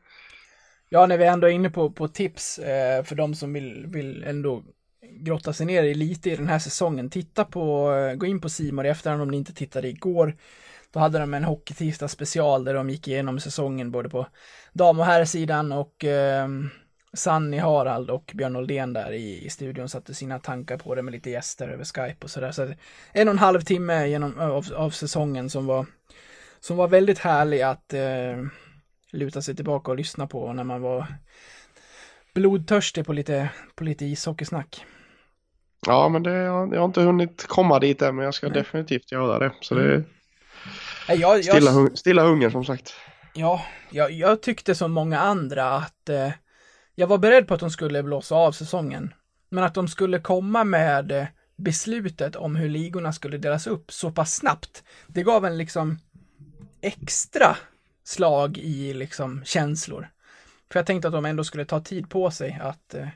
[0.89, 4.23] Ja, när vi ändå är inne på, på tips eh, för de som vill, vill
[4.23, 4.63] ändå
[5.19, 7.09] grotta sig ner i lite i den här säsongen.
[7.09, 10.37] Titta på, gå in på Simor i efterhand om ni inte tittade igår.
[10.93, 14.27] Då hade de en Hockeytisdag special där de gick igenom säsongen både på
[14.73, 16.47] dam och herrsidan och eh,
[17.13, 21.11] Sanni Harald och Björn Oldén där i, i studion satte sina tankar på det med
[21.11, 22.51] lite gäster över Skype och sådär.
[22.51, 22.73] Så
[23.11, 25.85] en och en halv timme genom, av, av säsongen som var,
[26.59, 28.45] som var väldigt härlig att eh,
[29.11, 31.05] luta sig tillbaka och lyssna på när man var
[32.33, 34.85] blodtörstig på lite, på lite ishockeysnack.
[35.85, 38.53] Ja, men det, jag, jag har inte hunnit komma dit än, men jag ska Nej.
[38.53, 39.51] definitivt göra det.
[39.61, 40.05] Så det, mm.
[41.07, 42.93] Jag, jag, stilla, hung stilla hunger som sagt.
[43.33, 46.31] Ja, jag, jag tyckte som många andra att eh,
[46.95, 49.13] jag var beredd på att de skulle blåsa av säsongen.
[49.49, 51.25] Men att de skulle komma med eh,
[51.57, 54.83] beslutet om hur ligorna skulle delas upp så pass snabbt.
[55.07, 55.99] Det gav en liksom
[56.81, 57.57] extra
[58.03, 60.09] slag i liksom känslor.
[60.71, 63.07] För jag tänkte att de ändå skulle ta tid på sig att, eh,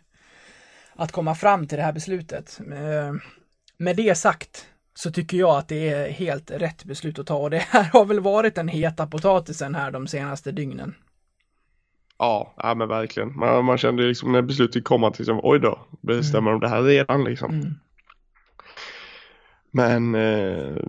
[1.01, 2.59] att komma fram till det här beslutet.
[2.71, 3.13] Eh,
[3.77, 7.49] med det sagt så tycker jag att det är helt rätt beslut att ta och
[7.49, 10.95] det här har väl varit den heta potatisen här de senaste dygnen.
[12.17, 13.37] Ja, ja men verkligen.
[13.37, 16.59] Man, man kände liksom när beslutet kom att liksom, oj då, bestämmer mm.
[16.59, 17.51] de det här redan liksom.
[17.51, 17.73] Mm.
[19.71, 20.83] Men eh,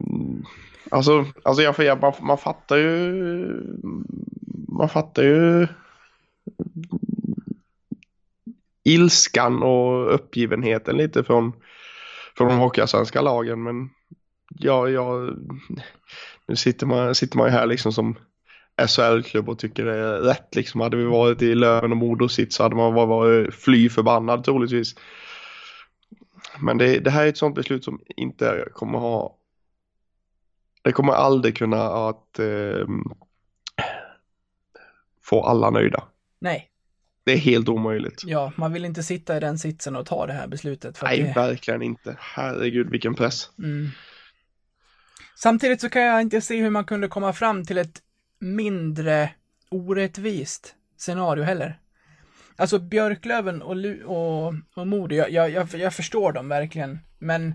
[0.90, 3.12] alltså, alltså jag, jag, man, man fattar ju
[4.68, 5.68] man fattar ju
[8.85, 11.53] ilskan och uppgivenheten lite från,
[12.37, 13.62] från de hockeyallsvenska lagen.
[13.62, 13.90] Men
[14.49, 15.31] ja, ja,
[16.47, 18.16] nu sitter man, sitter man ju här liksom som
[18.88, 20.55] SHL-klubb och tycker det är rätt.
[20.55, 20.81] Liksom.
[20.81, 24.95] Hade vi varit i Löven och Modo sitt så hade man varit fly förbannad troligtvis.
[26.61, 29.37] Men det, det här är ett sånt beslut som inte kommer ha
[30.83, 32.87] det kommer aldrig kunna att eh,
[35.23, 36.05] få alla nöjda.
[36.38, 36.71] Nej,
[37.24, 38.22] det är helt omöjligt.
[38.26, 40.98] ja, man vill inte sitta i den sitsen och ta det här beslutet.
[40.98, 42.16] För Nej, det, verkligen inte.
[42.20, 43.50] Herregud vilken press.
[43.58, 43.88] mm.
[45.35, 48.02] Samtidigt så kan jag inte se hur man kunde komma fram till ett
[48.38, 49.30] mindre
[49.70, 51.78] orättvist scenario heller.
[52.56, 57.54] Alltså Björklöven och, Lu- och, och Modo, jag, jag, jag, jag förstår dem verkligen, men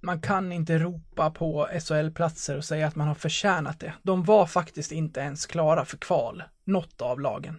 [0.00, 3.94] man kan inte ropa på SHL-platser och säga att man har förtjänat det.
[4.02, 7.56] De var faktiskt inte ens klara för kval, något av lagen.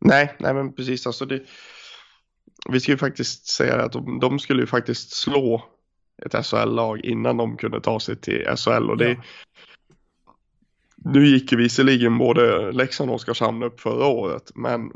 [0.00, 1.42] Nej, nej men precis alltså det.
[2.68, 5.64] Vi ska ju faktiskt säga att de, de skulle ju faktiskt slå
[6.26, 9.10] ett SHL-lag innan de kunde ta sig till SHL och det.
[9.10, 9.22] Ja.
[11.04, 14.90] Nu gick ju visserligen både Leksand och Oskarshamn upp förra året men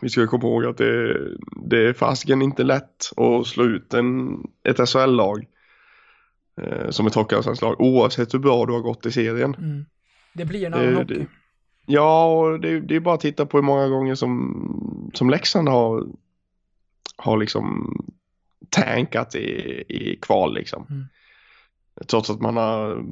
[0.00, 1.18] vi ska komma ihåg att det,
[1.68, 5.44] det är fasiken inte lätt att slå ut en, ett SHL-lag
[6.62, 9.54] eh, som ett hockeyallsvenskt lag oavsett hur bra du har gått i serien.
[9.54, 9.84] Mm.
[10.34, 11.26] Det blir en Det- annan det- hockey.
[11.86, 15.68] Ja, och det, det är bara att titta på hur många gånger som, som Leksand
[15.68, 16.06] har,
[17.16, 17.94] har liksom
[18.70, 20.86] tankat i, i kval liksom.
[20.90, 21.04] Mm.
[22.08, 23.10] Trots att man har mm,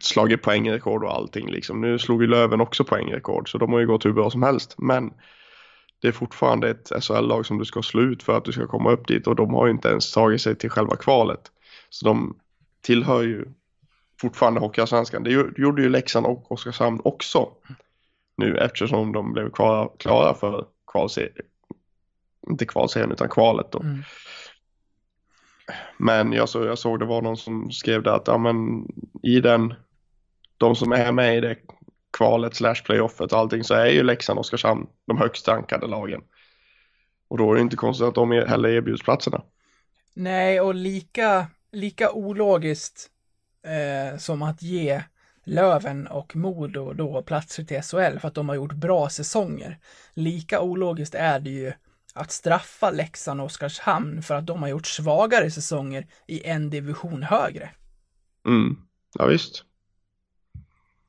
[0.00, 1.80] slagit poängrekord och allting liksom.
[1.80, 4.74] Nu slog ju Löven också poängrekord så de har ju gått hur bra som helst.
[4.78, 5.12] Men
[6.02, 8.90] det är fortfarande ett SHL-lag som du ska slå ut för att du ska komma
[8.90, 11.40] upp dit och de har ju inte ens tagit sig till själva kvalet.
[11.90, 12.36] Så de
[12.80, 13.44] tillhör ju
[14.20, 15.22] fortfarande Hockeyallsvenskan.
[15.22, 17.52] Det gjo- gjorde ju Leksand och Oskarshamn också
[18.36, 21.46] nu eftersom de blev klara, klara för kvalserien.
[22.50, 23.80] Inte kvalserien utan kvalet då.
[23.80, 24.02] Mm.
[25.98, 28.86] Men jag, så, jag såg det var någon som skrev det att ja, men,
[29.22, 29.74] i den,
[30.56, 31.56] de som är med i det
[32.18, 36.22] kvalet slash playoffet och allting så är ju Leksand och Oskarshamn de högst rankade lagen.
[37.28, 39.42] Och då är det inte konstigt att de heller erbjuds platserna.
[40.14, 43.10] Nej, och lika, lika ologiskt
[43.66, 45.02] eh, som att ge
[45.44, 49.78] Löven och Modo då platser till SHL för att de har gjort bra säsonger.
[50.14, 51.72] Lika ologiskt är det ju
[52.14, 57.22] att straffa Leksand och Oskarshamn för att de har gjort svagare säsonger i en division
[57.22, 57.70] högre.
[58.46, 58.76] Mm.
[59.18, 59.64] Ja visst.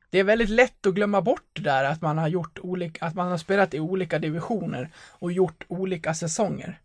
[0.10, 3.15] Det är väldigt lätt att glömma bort det där att man har gjort olika, att
[3.15, 6.80] man har spelat i olika divisioner och gjort olika säsonger.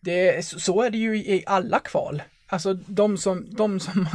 [0.00, 2.22] Det, så så är det ju i alla kval.
[2.52, 4.08] Alltså de som, de som,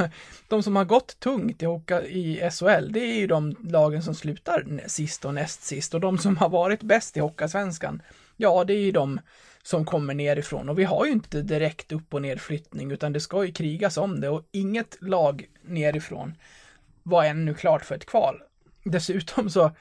[0.48, 4.16] de som har gått tungt i, hockey, i SHL, det är ju de lagen som
[4.16, 5.94] slutar sist och näst sist.
[5.94, 8.02] Och de som har varit bäst i Hockeyallsvenskan,
[8.36, 9.20] ja det är ju de
[9.64, 10.70] som kommer nerifrån.
[10.70, 14.22] Och vi har ju inte direkt upp och nedflyttning, utan det ska ju krigas om
[14.22, 14.30] det.
[14.30, 16.34] Och inget lag nerifrån
[17.04, 18.42] var ännu klart för ett kval.
[18.84, 19.72] Dessutom så,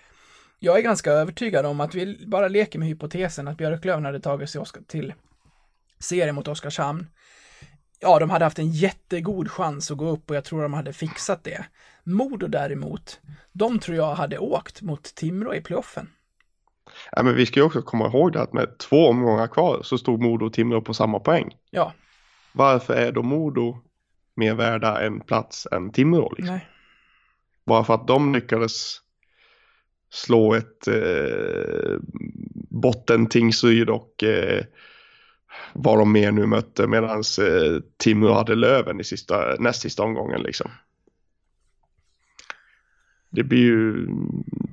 [0.59, 4.51] jag är ganska övertygad om att vi bara leker med hypotesen att Björklöven hade tagit
[4.51, 5.15] sig till
[5.99, 7.07] serien mot Oskarshamn.
[8.01, 10.93] Ja, de hade haft en jättegod chans att gå upp och jag tror de hade
[10.93, 11.67] fixat det.
[12.05, 13.21] Modo däremot,
[13.53, 16.09] de tror jag hade åkt mot Timrå i playoffen.
[17.13, 19.99] Ja, men vi ska ju också komma ihåg det att med två omgångar kvar så
[19.99, 21.57] stod Modo och Timrå på samma poäng.
[21.71, 21.93] Ja,
[22.53, 23.79] Varför är då Modo
[24.35, 26.33] mer värda en plats än Timrå?
[26.37, 26.55] Liksom?
[26.55, 26.67] nej.
[27.67, 29.01] Bara för att de lyckades
[30.11, 31.99] slå ett eh,
[32.71, 34.65] botten Tingsryd och eh,
[35.73, 40.43] vad de mer nu mötte medan eh, Timrå hade Löven i sista, näst sista omgången
[40.43, 40.71] liksom.
[43.31, 44.07] Det blir ju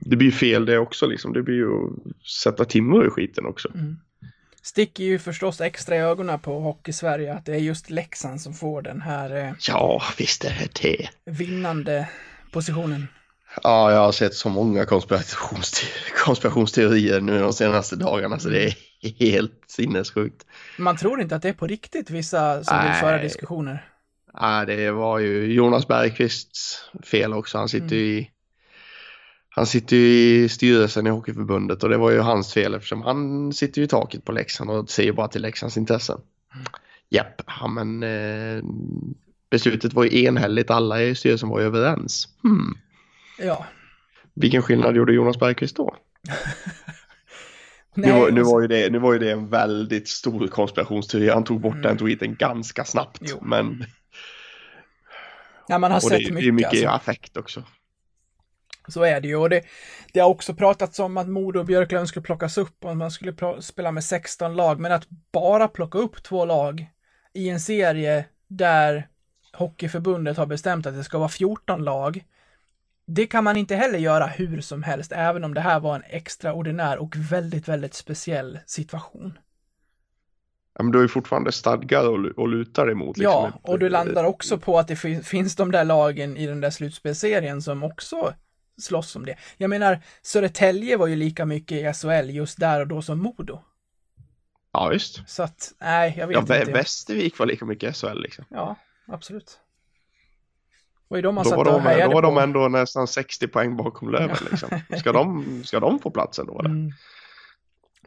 [0.02, 1.34] det blir fel det också liksom.
[1.34, 3.70] Det blir ju att sätta Timrå i skiten också.
[4.62, 8.82] Sticker ju förstås extra i ögonen på Hockey-Sverige att det är just Leksand som får
[8.82, 11.10] den här eh, Ja, visst är det det.
[11.32, 12.10] vinnande
[12.52, 13.08] positionen.
[13.64, 15.82] Ja, jag har sett så många konspirationste
[16.26, 18.74] konspirationsteorier nu de senaste dagarna så det är
[19.20, 20.46] helt sinnessjukt.
[20.78, 23.02] Man tror inte att det är på riktigt, vissa som vill Nej.
[23.02, 23.90] föra diskussioner.
[24.34, 27.58] Ja, det var ju Jonas Bergqvists fel också.
[27.58, 28.30] Han sitter ju i
[29.56, 33.54] han sitter ju i styrelsen i Hockeyförbundet och det var ju hans fel eftersom han
[33.54, 36.20] sitter ju i taket på Leksand och ser ju bara till Leksands intressen.
[37.10, 38.64] Japp, ja, men eh,
[39.50, 40.72] beslutet var ju enhälligt.
[40.72, 42.28] Alla i styrelsen var ju överens.
[42.44, 42.78] Hmm.
[43.40, 43.66] Ja.
[44.34, 45.96] Vilken skillnad gjorde Jonas Bergqvist då?
[47.96, 51.30] Nej, nu, var, nu, var ju det, nu var ju det en väldigt stor konspirationsteori.
[51.30, 53.20] Han tog bort den tweeten ganska snabbt.
[53.22, 53.38] Jo.
[53.42, 53.86] Men
[55.68, 56.44] ja, man har och det, sett är- mycket.
[56.44, 56.88] det är mycket alltså.
[56.88, 57.64] affekt också.
[58.88, 59.62] Så är det ju och det,
[60.14, 63.62] det har också pratats om att Modo och Björklöven skulle plockas upp och man skulle
[63.62, 66.86] spela med 16 lag, men att bara plocka upp två lag
[67.34, 69.08] i en serie där
[69.54, 72.24] Hockeyförbundet har bestämt att det ska vara 14 lag.
[73.06, 76.04] Det kan man inte heller göra hur som helst, även om det här var en
[76.08, 79.38] extraordinär och väldigt, väldigt speciell situation.
[80.76, 83.18] Ja, men du har ju fortfarande stadgar och, och lutar emot.
[83.18, 86.48] Liksom Ja, och du landar också på att det fin- finns de där lagen i
[86.48, 88.34] den där slutspelserien som också
[88.82, 89.38] slåss om det.
[89.58, 93.60] Jag menar, Södertälje var ju lika mycket i SHL just där och då som Modo.
[94.72, 95.30] Ja, visst.
[95.30, 96.64] Så att, nej, jag vet Ja, inte.
[96.64, 98.46] Vä- Västervik var lika mycket SHL liksom.
[98.50, 98.76] Ja,
[99.08, 99.60] absolut.
[101.14, 104.38] Och de man Då var, de, då var de ändå nästan 60 poäng bakom Löven
[104.52, 104.70] liksom.
[104.98, 106.70] Ska de, ska de få platsen då eller?
[106.70, 106.92] Mm.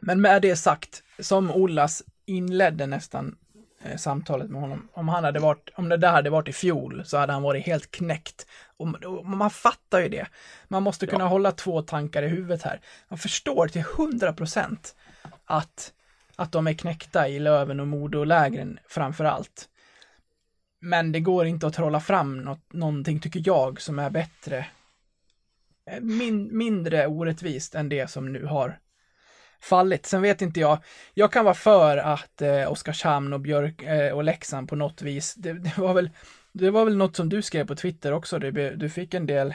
[0.01, 3.35] Men med det sagt, som Ollas inledde nästan
[3.83, 7.03] eh, samtalet med honom, om han hade varit, om det där hade varit i fjol
[7.05, 8.45] så hade han varit helt knäckt.
[8.77, 10.27] Och, och man fattar ju det.
[10.67, 12.81] Man måste kunna hålla två tankar i huvudet här.
[13.09, 14.95] Man förstår till hundra procent
[15.45, 15.93] att,
[16.35, 19.69] att de är knäckta i Löven och Modo-lägren framför allt.
[20.79, 24.65] Men det går inte att trolla fram något, någonting, tycker jag, som är bättre,
[25.91, 28.79] eh, min, mindre orättvist än det som nu har
[29.59, 30.05] fallit.
[30.05, 30.79] Sen vet inte jag,
[31.13, 35.35] jag kan vara för att eh, Oskarshamn och Björk eh, och Leksand på något vis,
[35.35, 36.09] det, det, var väl,
[36.51, 39.53] det var väl något som du skrev på Twitter också, Du, du fick en del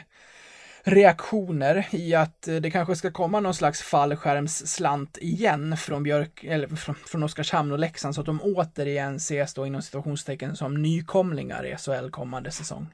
[0.85, 6.67] reaktioner i att eh, det kanske ska komma någon slags fallskärmsslant igen från Björk, eller
[6.67, 11.65] från, från Oskarshamn och Leksand så att de återigen ses då inom situationstecken som nykomlingar
[11.65, 12.87] i SHL kommande säsong.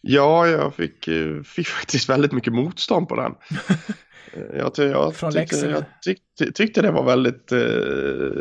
[0.00, 3.34] Ja, jag fick, eh, fick faktiskt väldigt mycket motstånd på den.
[4.54, 7.58] Jag, ty- jag, tyckte, jag tyckte, tyckte det var väldigt, eh,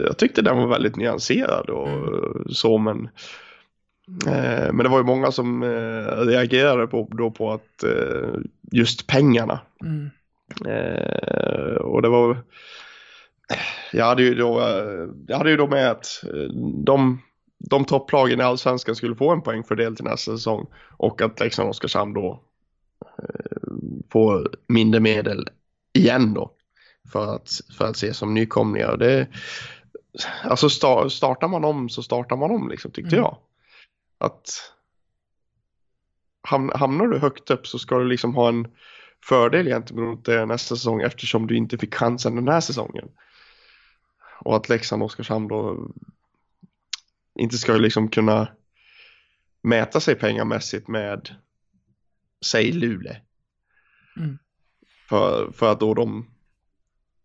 [0.05, 2.49] jag tyckte den var väldigt nyanserad och Mm.
[2.49, 3.09] så men
[4.73, 8.39] men det var ju många som eh, reagerade på, då på att eh,
[8.71, 10.09] just pengarna Mm.
[10.65, 12.37] Eh, och det var
[13.91, 16.49] jag hade ju då, eh, jag hade ju då med att eh,
[16.85, 17.21] de,
[17.69, 21.69] de topplagen i Allsvenskan skulle få en poängfördel till nästa säsong och att Leksand och
[21.69, 22.43] Oskarshamn då
[23.01, 23.71] eh,
[24.11, 25.47] får mindre medel
[25.93, 26.51] igen då
[27.11, 28.97] för att, för att se som nykomlingar.
[28.97, 29.27] Det,
[30.43, 33.23] alltså sta, startar man om så startar man om liksom tyckte Mm.
[33.23, 33.37] jag.
[34.23, 34.71] Att
[36.41, 38.67] ham, hamnar du högt upp så ska du liksom ha en
[39.23, 43.09] fördel gentemot det nästa säsong eftersom du inte fick chansen den här säsongen.
[44.39, 45.91] Och att Leksand och Oskarshamn då
[47.35, 48.47] inte ska liksom kunna
[49.61, 51.35] mäta sig pengamässigt med
[52.45, 53.15] säg Luleå.
[54.17, 54.37] Mm.
[55.09, 56.29] För, för att då de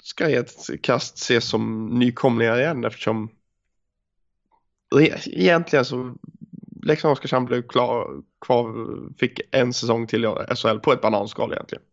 [0.02, 3.30] ska i ett kast ses som nykomlingar igen eftersom
[5.26, 6.14] egentligen så
[6.82, 8.06] Leksand och Oskarshamn blev klar,
[8.40, 8.74] kvar,
[9.18, 11.84] fick en säsong till i SHL på ett bananskal egentligen.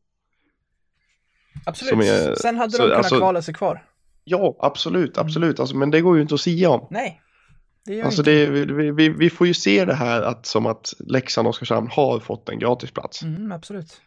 [1.65, 2.05] Absolut.
[2.05, 3.85] Är- Sen hade så- de kunnat alltså- kvala sig kvar.
[4.23, 5.59] Ja, absolut, absolut.
[5.59, 6.87] Alltså, men det går ju inte att sia om.
[6.91, 7.21] Nej.
[7.85, 10.93] Det gör Alltså det, vi, vi, vi får ju se det här att, som att
[10.99, 13.23] Leksand och Oskarshamn har fått en gratisplats.
[13.23, 14.01] Mm, absolut.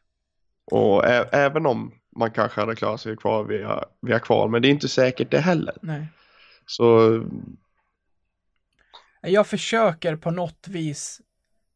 [0.71, 4.69] Och ä, även om man kanske hade klarat sig kvar via, via kval, men det
[4.69, 5.75] är inte säkert det heller.
[5.83, 6.07] Nej.
[6.67, 7.11] Så
[9.21, 11.21] jag försöker på något vis,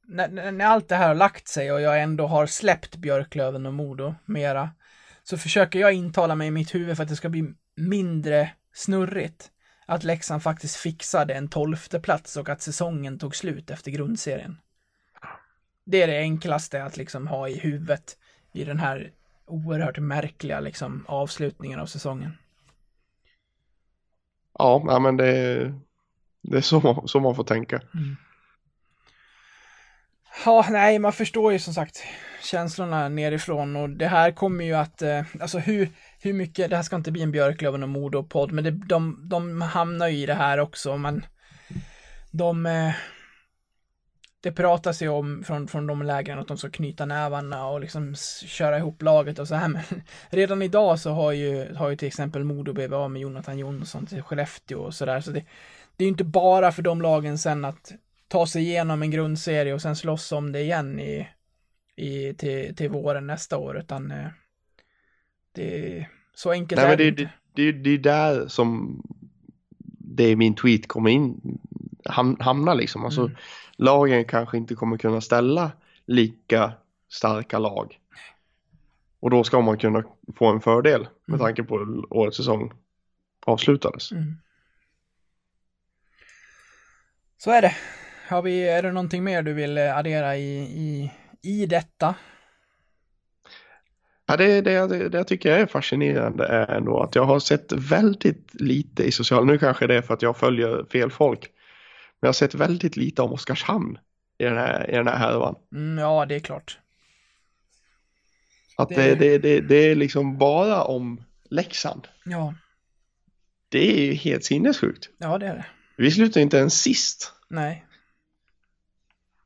[0.07, 3.67] när, när när allt det här har lagt sig och jag ändå har släppt Björklöven
[3.67, 4.71] och Modo mera,
[5.23, 9.51] så försöker jag intala mig i mitt huvud för att det ska bli mindre snurrigt.
[9.87, 14.59] Att Leksand faktiskt fixade en tolfte plats och att säsongen tog slut efter grundserien.
[15.85, 18.17] Det är det enklaste att liksom ha i huvudet
[18.53, 19.13] i den här
[19.47, 22.39] oerhört märkliga liksom avslutningen av säsongen.
[24.59, 25.75] ja, ja men det,
[26.43, 27.77] det är så man, så man får tänka.
[27.77, 28.17] Mm.
[30.45, 32.03] Ja, nej, man förstår ju som sagt
[32.43, 35.89] känslorna nerifrån och det här kommer ju att, eh, alltså hur,
[36.21, 39.61] hur mycket, det här ska inte bli en Björklöven och Modo-podd, men det, de, de
[39.61, 41.27] hamnar ju i det här också, men
[42.31, 42.93] de, eh,
[44.41, 48.15] det pratas ju om från, från de lägren att de ska knyta nävarna och liksom
[48.47, 49.83] köra ihop laget och så här, men
[50.31, 54.07] redan idag så har ju, har ju till exempel Modo blivit av med Jonathan Jonsson
[54.07, 55.45] till Skellefteå och så där, så det,
[56.03, 57.93] det är ju inte bara för de lagen sen att
[58.29, 61.29] ta sig igenom en grundserie och sen slåss om det igen i,
[61.97, 64.27] i, till, till våren nästa år, utan eh,
[65.53, 69.03] det så enkelt Nej, är men det, det, det, det, är där som
[69.99, 71.59] det är min tweet kommer in,
[72.05, 73.05] ham, hamna liksom.
[73.05, 73.37] Alltså, Mm.
[73.77, 75.73] Lagen kanske inte kommer kunna ställa
[76.07, 76.73] lika
[77.09, 77.99] starka lag.
[79.21, 80.05] Och då ska man kunna
[80.37, 81.41] få en fördel med Mm.
[81.41, 82.73] tanke på hur årets säsong
[83.47, 84.13] avslutades.
[84.13, 84.37] Mm.
[87.45, 87.75] Så är det.
[88.29, 91.11] Har vi, är det någonting mer du vill eh, addera i, i,
[91.43, 92.15] i detta?
[94.27, 97.73] Ja, det, det, det, det jag tycker är fascinerande är ändå att jag har sett
[97.73, 101.49] väldigt lite i sociala, nu kanske det är för att jag följer fel folk, men
[102.21, 103.99] jag har sett väldigt lite om Oskarshamn
[104.39, 105.55] i den här, i den här härvan.
[105.75, 106.79] Mm, ja, det är klart.
[108.77, 112.09] Att Det- det, det, det, det är liksom bara om Leksand.
[112.25, 112.55] Ja,
[113.69, 115.09] Det är ju helt sinnessjukt.
[115.19, 115.65] ja det är det.
[116.03, 117.33] Vi slutar inte ens sist.
[117.49, 117.85] Nej.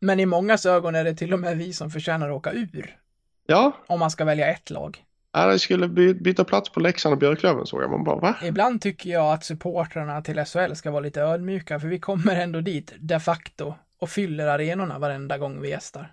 [0.00, 2.96] Men i mångas ögon är det till och med vi som förtjänar att åka ur.
[3.46, 5.04] Ja, Om man ska välja ett lag.
[5.32, 7.90] jag skulle by, byta plats på Leksand och Björklöven såg jag.
[7.90, 8.36] Man bara va?
[8.42, 12.60] Ibland tycker jag att supportrarna till SHL ska vara lite ödmjuka, för vi kommer ändå
[12.60, 16.12] dit de facto och fyller arenorna varenda gång vi gästar.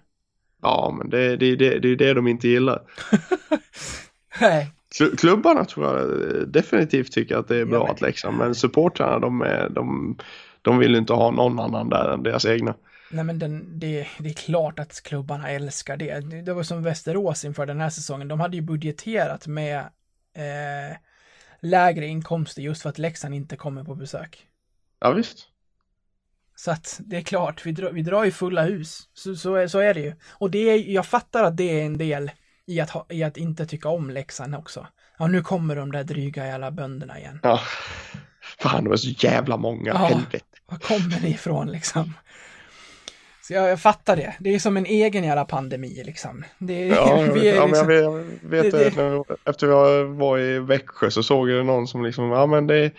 [0.61, 2.81] Ja, men det, det, det, det är det de inte gillar.
[4.41, 4.71] Nej.
[4.97, 9.19] Klu- Klubbarna tror jag eh, definitivt tycker att det är bra att Leksand, men supportrarna
[9.19, 10.17] de, är, de,
[10.61, 12.75] de vill inte ha någon annan där än deras egna.
[13.11, 16.19] Nej men den, det, det är klart att klubbarna älskar det.
[16.41, 18.27] Det var som Västerås inför den här säsongen.
[18.27, 19.79] De hade ju budgeterat med
[20.35, 20.97] eh,
[21.61, 24.47] lägre inkomster just för att Leksand inte kommer på besök.
[24.99, 25.47] Ja visst.
[26.55, 29.09] Så att det är klart, vi, drar, vi drar ju fulla hus.
[29.13, 30.13] Så, så, så är det ju.
[30.31, 32.31] Och det är, jag fattar att det är en del
[32.67, 34.87] i att, ha, i att inte tycka om Leksand också.
[35.19, 37.39] Ja, nu kommer de där dryga jävla bönderna igen.
[37.43, 37.59] Ja.
[38.59, 39.91] Fan, det var så jävla många.
[39.91, 39.97] Ja.
[39.97, 40.45] Helvete.
[40.65, 42.13] Var kommer ni ifrån liksom?
[43.41, 44.33] Så jag, jag fattar det.
[44.39, 46.43] Det är som en egen jävla pandemi liksom.
[46.57, 50.05] Det, Ja, jag vet, ja, men jag liksom vet, jag vet det- det, efter jag
[50.05, 52.91] var i Växjö så såg jag någon som liksom, ja men det är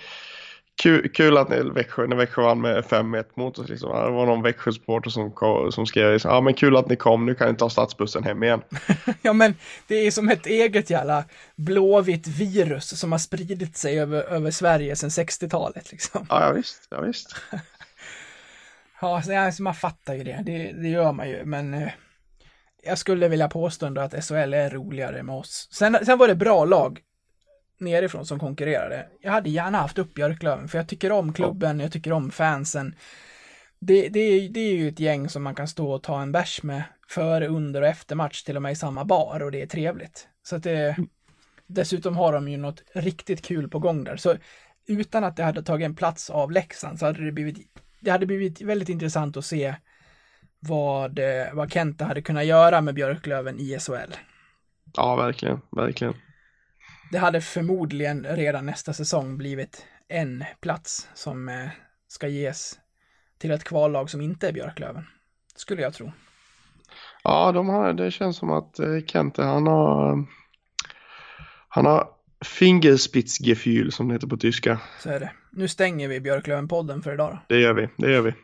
[0.83, 3.89] kul, kul att ni, Växjö, när Växjö vann med 5-1 mot oss liksom.
[3.89, 5.33] Det var någon Växjö-supporter som,
[5.73, 8.43] som skrev liksom, ja men kul att ni kom, nu kan ni ta stadsbussen hem
[8.43, 8.63] igen.
[9.23, 9.55] Ja men
[9.87, 11.25] det är som ett eget jävla
[11.57, 16.27] blåvitt virus som har spridit sig över, över Sverige sedan 60-talet liksom.
[16.31, 17.37] Ja, ja visst, ja visst.
[19.01, 20.43] Ja, så alltså, man fattar ju det.
[20.47, 20.73] det.
[20.73, 21.89] Det gör man ju, men eh,
[22.83, 25.69] jag skulle vilja påstå ändå att SHL är roligare med oss.
[25.73, 27.01] Sen, sen var det bra lag
[27.79, 29.07] nerifrån som konkurrerade.
[29.21, 32.95] Jag hade gärna haft upp Björklöven, för jag tycker om klubben, jag tycker om fansen.
[33.79, 36.33] Det, det, är- det är ju ett gäng som man kan stå och ta en
[36.33, 39.63] bärs med före, under och efter match till och med i samma bar och det
[39.63, 40.29] är trevligt.
[40.43, 40.97] Så att det,
[41.67, 44.17] dessutom har de ju något riktigt kul på gång där.
[44.17, 44.35] Så
[44.87, 47.59] utan att det hade tagit en plats av Leksand så hade det blivit,
[48.01, 49.75] det hade blivit väldigt intressant att se
[50.61, 54.15] vad, eh, vad Kenta hade kunnat göra med Björklöven i SHL.
[54.97, 56.15] Ja, verkligen, verkligen.
[57.15, 61.69] Det hade förmodligen redan nästa säsong blivit en plats som eh,
[62.09, 62.79] ska ges
[63.39, 65.07] till ett kvallag som inte är Björklöven.
[65.57, 66.13] Skulle jag tro.
[67.25, 70.27] Ja, de har, det känns som att eh, Kente, han har,
[71.69, 72.09] han har
[72.45, 74.81] Fingerspitzgefühl som det heter på tyska.
[75.01, 75.33] Så är det.
[75.51, 77.55] Nu stänger vi Björklöven-podden för idag då.
[77.55, 78.35] Det gör vi, det gör vi.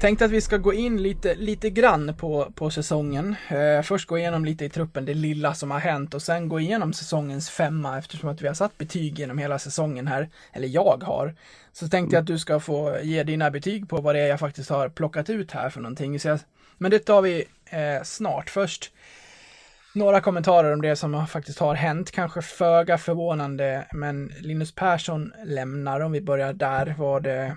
[0.00, 3.36] Tänkte att vi ska gå in lite, lite grann på, på säsongen.
[3.48, 6.60] Eh, först gå igenom lite i truppen, det lilla som har hänt och sen gå
[6.60, 11.02] igenom säsongens femma eftersom att vi har satt betyg genom hela säsongen här, eller jag
[11.02, 11.34] har.
[11.72, 14.40] Så tänkte jag att du ska få ge dina betyg på vad det är jag
[14.40, 16.20] faktiskt har plockat ut här för någonting.
[16.20, 16.40] Så jag,
[16.78, 18.50] men det tar vi eh, snart.
[18.50, 18.92] Först
[19.94, 26.00] några kommentarer om det som faktiskt har hänt, kanske föga förvånande, men Linus Persson lämnar,
[26.00, 27.52] om vi börjar där, var det eh,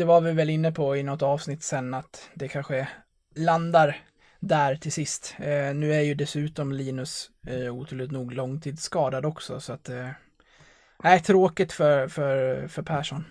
[0.00, 2.88] det var vi väl inne på i något avsnitt sen att det kanske
[3.36, 3.96] landar
[4.40, 5.34] där till sist.
[5.38, 10.08] Eh, nu är ju dessutom Linus eh, otroligt nog långtidsskadad också så att eh,
[11.02, 13.24] är tråkigt för, för, för Persson.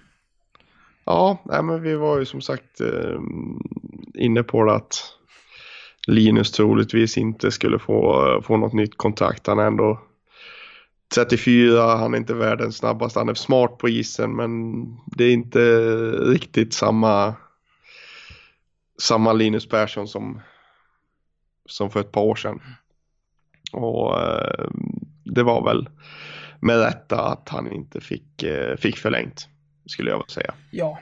[1.06, 3.20] Ja, nej, men vi var ju som sagt eh,
[4.14, 4.94] inne på det att
[6.08, 9.48] Linus troligtvis inte skulle få, eh, få något nytt kontrakt.
[9.48, 10.00] Han är ändå
[11.16, 15.60] 34, han är inte världens snabbaste, han är smart på isen men det är inte
[16.12, 17.36] riktigt samma
[19.02, 20.42] samma Linus Persson som,
[21.66, 22.62] som för ett par år sedan.
[23.72, 24.68] Och eh,
[25.24, 25.90] det var väl
[26.60, 29.48] med rätta att han inte fick, eh, fick förlängt
[29.86, 30.54] skulle jag vilja säga.
[30.72, 31.00] Ja,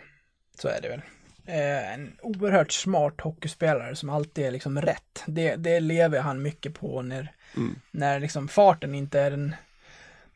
[0.60, 1.02] så är det väl.
[1.46, 5.24] Eh, en oerhört smart hockeyspelare som alltid är liksom rätt.
[5.26, 7.76] Det, det lever han mycket på när, Mm.
[7.92, 9.56] när liksom farten inte är den,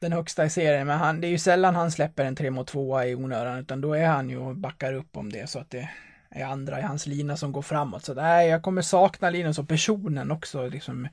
[0.01, 0.87] den högsta i serien.
[0.87, 3.81] Men han, det är ju sällan han släpper en 3 mot 2 i onödan, utan
[3.81, 5.89] då är han ju och backar upp om det så att det
[6.29, 8.05] är andra i hans lina som går framåt.
[8.05, 11.07] Så nej, jag kommer sakna Linus och personen också liksom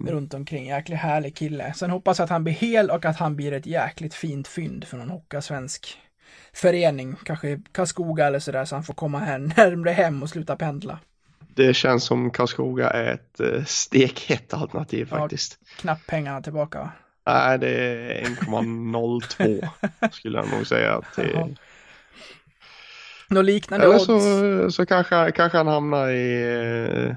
[0.00, 0.66] runt omkring.
[0.66, 1.72] Jäkligt härlig kille.
[1.76, 4.84] Sen hoppas jag att han blir hel och att han blir ett jäkligt fint fynd
[4.84, 5.98] för någon hockeyasvensk
[6.52, 10.98] förening, kanske Karlskoga eller sådär, så han får komma här närmre hem och sluta pendla.
[11.54, 15.18] Det känns som Karlskoga är ett eh, stekhett alternativ Ja.
[15.18, 15.58] faktiskt.
[15.78, 16.90] Knappt pengarna tillbaka?
[17.26, 19.68] Nej, det är 1,02
[20.12, 21.00] skulle jag nog säga.
[21.14, 21.30] Till...
[21.34, 21.48] Jaha.
[23.28, 24.06] Något liknande Eller odds.
[24.06, 27.14] så, så kanske, kanske han hamnar i,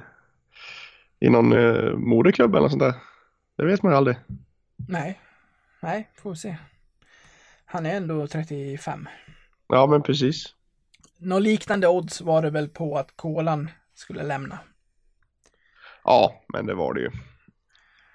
[1.19, 2.93] i någon eh, moderklubb eller sånt där.
[3.57, 4.17] Det vet man ju aldrig.
[4.75, 5.19] Nej.
[5.79, 6.55] Nej, får vi se.
[7.65, 9.07] Han är ändå 35.
[9.67, 10.55] Ja, men precis.
[11.17, 14.59] Något liknande odds var det väl på att Kolan skulle lämna.
[16.03, 17.11] Ja, men det var det ju.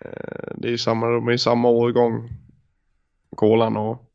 [0.04, 2.28] Eh, Det är ju samma, de är ju samma årgång.
[3.36, 4.06] Kolan och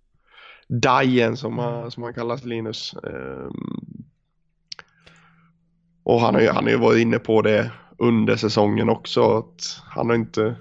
[0.68, 2.94] Dajen som, han- som han kallas Linus.
[2.94, 3.54] Ehm,
[6.04, 9.38] Och han har ju, han har ju varit inne på det under säsongen också.
[9.38, 10.56] Att han har inte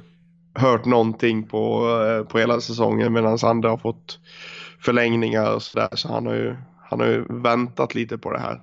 [0.54, 4.18] hört någonting på, eh, på hela säsongen medan andra har fått
[4.80, 5.88] förlängningar och sådär.
[5.92, 6.56] Så han har ju,
[6.90, 8.60] han har ju väntat lite på det här.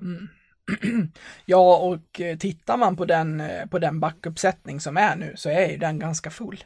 [1.46, 5.50] Ja, och eh, tittar man på den, eh, på den backuppsättning som är nu så
[5.50, 6.64] är ju den ganska full.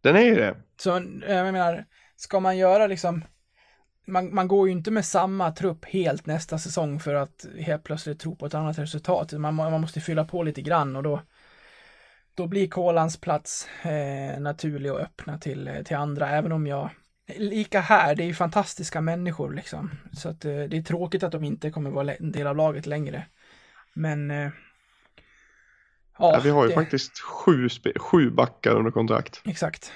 [0.00, 0.56] Den är ju det.
[0.76, 1.84] Så eh, jag menar,
[2.16, 3.24] ska man göra liksom,
[4.06, 8.20] man, man går ju inte med samma trupp helt nästa säsong för att helt plötsligt
[8.20, 9.32] tro på ett annat resultat.
[9.32, 11.20] Man, man måste fylla på lite grann och då,
[12.34, 16.90] då blir Kolans plats eh, naturlig att öppna till, till andra, även om jag
[17.36, 19.90] Lika här, det är ju fantastiska människor liksom.
[20.12, 22.86] Så att eh, det är tråkigt att de inte kommer vara en del av laget
[22.86, 23.26] längre.
[23.94, 24.30] Men...
[24.30, 24.36] Eh,
[26.18, 29.42] ja, Ja, vi har ju det, faktiskt sju, sju backar under kontrakt.
[29.44, 29.92] Exakt.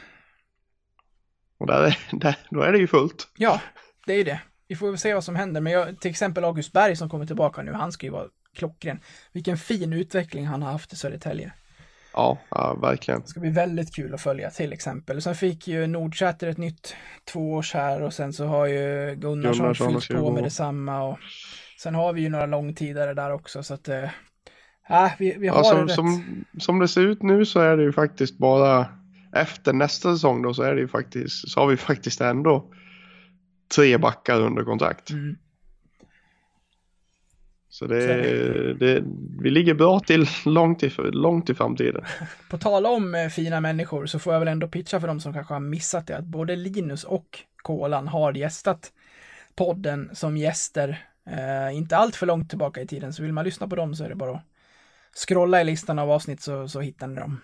[1.58, 3.28] Och där, är- där, då är det ju fullt.
[3.36, 3.60] Ja,
[4.06, 4.40] det är ju det.
[4.68, 5.60] Vi får väl se vad som händer.
[5.60, 9.00] Men jag, till exempel August Berg som kommer tillbaka nu, han ska ju vara klockren.
[9.32, 11.52] Vilken fin utveckling han har haft i Södertälje.
[12.12, 13.20] Ja, ja verkligen.
[13.20, 15.22] Det ska bli väldigt kul att följa till exempel.
[15.22, 16.96] Sen fick ju Nordsäter ett nytt
[17.32, 21.02] tvåårs här och sen så har ju Gunnarsson, Gunnarsson fyllt på med detsamma.
[21.02, 21.18] Och
[21.78, 23.88] sen har vi ju några långtidare där också så att
[24.88, 25.94] ja, vi, vi har Ja, det som, rätt.
[25.94, 28.86] som, som det ser ut nu så är det ju faktiskt bara
[29.32, 32.70] efter nästa säsong då så är det ju faktiskt så har vi faktiskt ändå
[33.74, 35.10] tre backar under kontrakt.
[35.10, 35.36] Mm.
[37.72, 39.04] Så det, det,
[39.40, 42.04] vi ligger bra till långt i, långt i framtiden.
[42.50, 45.32] På tala om eh, fina människor så får jag väl ändå pitcha för dem som
[45.32, 48.92] kanske har missat det att både Linus och Kolan har gästat
[49.56, 51.06] podden som gäster.
[51.30, 54.04] Eh, inte allt för långt tillbaka i tiden, så vill man lyssna på dem så
[54.04, 54.44] är det bara att
[55.28, 57.40] scrolla i listan av avsnitt så, så hittar ni dem.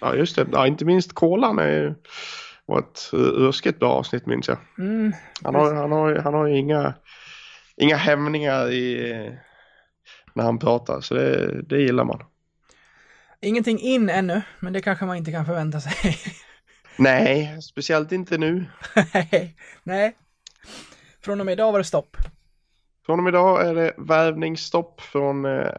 [0.00, 1.94] Ja just det, ja, inte minst Kolan är ju
[2.66, 4.58] var ett ruskigt bra avsnitt minns jag.
[4.78, 5.12] Mm,
[5.44, 6.94] Han har, han har, han har ju inga,
[7.76, 9.38] inga hämningar i,
[10.38, 12.22] när han pratar så det, det gillar man.
[13.40, 16.16] ingenting in ännu, men det kanske man inte kan förvänta sig.
[16.98, 18.64] Nej, speciellt inte nu.
[19.82, 20.16] Nej.
[21.20, 22.16] Från och med idag var det stopp.
[23.06, 25.70] Från och med idag är det värvningsstopp från eh,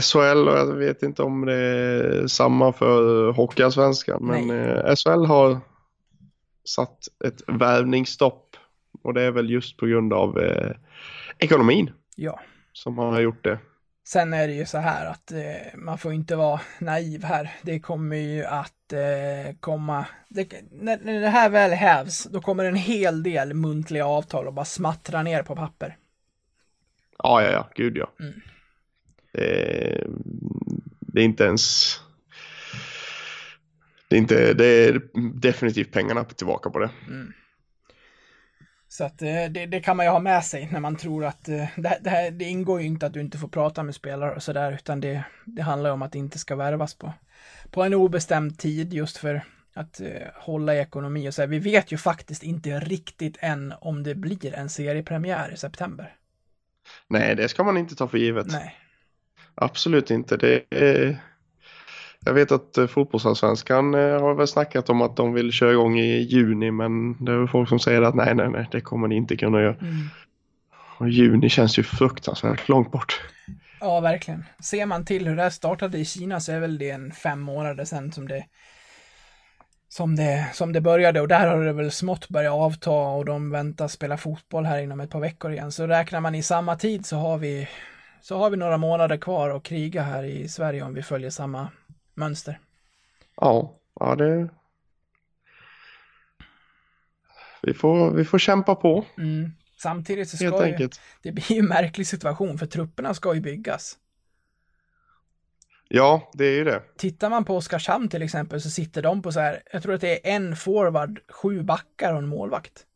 [0.00, 4.26] SHL och jag vet inte om det är samma för Hockeyallsvenskan.
[4.26, 5.60] Men eh, SHL har
[6.64, 8.56] satt ett värvningsstopp
[9.02, 10.72] och det är väl just på grund av eh,
[11.38, 12.40] ekonomin Ja.
[12.72, 13.58] Som har gjort det.
[14.04, 17.50] Sen är det ju så här att eh, man får inte vara naiv här.
[17.62, 22.64] Det kommer ju att eh, komma, det, när, när det här väl hävs, då kommer
[22.64, 25.96] en hel del muntliga avtal och bara smattra ner på papper.
[27.18, 28.10] Ja, ja, ja, gud ja.
[28.20, 28.40] Mm.
[29.32, 30.06] Det,
[31.00, 31.94] det är inte ens...
[34.08, 35.00] Det är, inte, det är
[35.40, 36.90] definitivt pengarna tillbaka på det.
[38.92, 41.48] Så att eh, det, det kan man ju ha med sig när man tror att
[41.48, 44.34] eh, det, det, här, det ingår ju inte att du inte får prata med spelare
[44.34, 47.12] och sådär, utan det, det handlar om att det inte ska värvas på,
[47.70, 49.42] på en obestämd tid just för
[49.74, 51.46] att eh, hålla i ekonomi och så här.
[51.46, 56.16] Vi vet ju faktiskt inte riktigt än om det blir en seriepremiär i september.
[57.08, 58.46] Nej, det ska man inte ta för givet.
[58.46, 58.76] Nej.
[59.54, 60.36] Absolut inte.
[60.36, 61.18] Det är...
[62.24, 65.98] Jag vet att eh, fotbollsallsvenskan eh, har väl snackat om att de vill köra igång
[65.98, 69.08] i juni men det är väl folk som säger att nej, nej, nej, det kommer
[69.08, 69.74] ni inte kunna göra.
[69.74, 70.08] Mm.
[70.98, 73.20] Och juni känns ju fruktansvärt långt bort.
[73.80, 74.44] Ja, verkligen.
[74.62, 77.40] Ser man till hur det här startade i Kina så är väl det en fem
[77.40, 78.44] månader sedan som det
[79.88, 83.50] som det, som det började och där har det väl smått börjat avta och de
[83.50, 85.72] väntar spela fotboll här inom ett par veckor igen.
[85.72, 87.68] Så räknar man i samma tid så har vi
[88.22, 91.68] så har vi några månader kvar att kriga här i Sverige om vi följer samma
[92.20, 92.60] mönster.
[93.36, 94.48] Ja, ja det...
[97.62, 99.52] Vi får, vi får kämpa på Mm.
[99.82, 101.00] Samtidigt så helt ska ju, enkelt.
[101.22, 103.98] det blir ju en märklig situation för trupperna ska ju byggas.
[105.88, 106.82] Ja, det är ju det.
[106.96, 110.00] Tittar man på Oskarshamn till exempel så sitter de på så här, jag tror att
[110.00, 112.86] det är en forward, sju backar och en målvakt.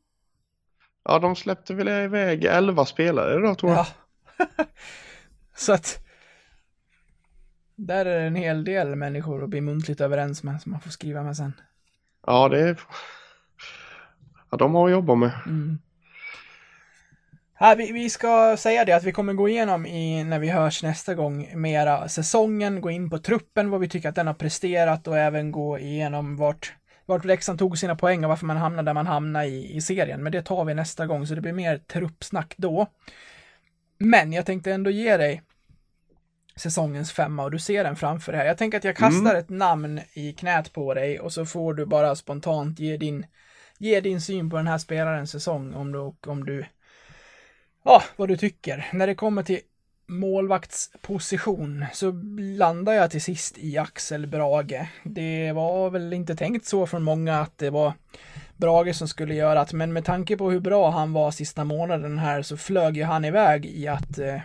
[1.05, 3.87] Ja, de släppte väl iväg 11 spelare då tror jag.
[4.39, 4.47] Ja.
[5.57, 6.04] så att
[7.77, 10.91] där är det en hel del människor att bli muntligt överens med som man får
[10.91, 11.53] skriva med sen.
[12.27, 12.81] Ja, det är...
[14.51, 15.33] Ja, de har att jobba med.
[15.47, 15.79] Mm.
[17.59, 20.83] Ja, vi, vi ska säga det att vi kommer gå igenom i, när vi hörs
[20.83, 25.07] nästa gång mera säsongen, gå in på truppen, vad vi tycker att den har presterat
[25.07, 26.75] och även gå igenom vart,
[27.07, 30.23] vart Leksand tog sina poäng och varför man hamnade där man hamnade i, i serien.
[30.23, 32.87] Men det tar vi nästa gång, så det blir mer truppsnack då.
[33.99, 35.43] Men jag tänkte ändå ge dig
[36.57, 38.47] säsongens femma och du ser den framför dig här.
[38.49, 39.37] Jag tänker att jag kastar Mm.
[39.37, 43.27] ett namn i knät på dig och så får du bara spontant ge din,
[43.79, 46.65] ge din syn på den här spelarens säsong om du, om du,
[47.85, 48.87] ja, vad du tycker.
[48.93, 49.61] När det kommer till
[50.07, 52.13] målvaktsposition så
[52.59, 54.89] landar jag till sist i Axel Brage.
[55.03, 57.93] Det var väl inte tänkt så från många att det var
[58.57, 62.19] Brage som skulle göra det, men med tanke på hur bra han var sista månaden
[62.19, 64.41] här så flög ju han iväg i att eh,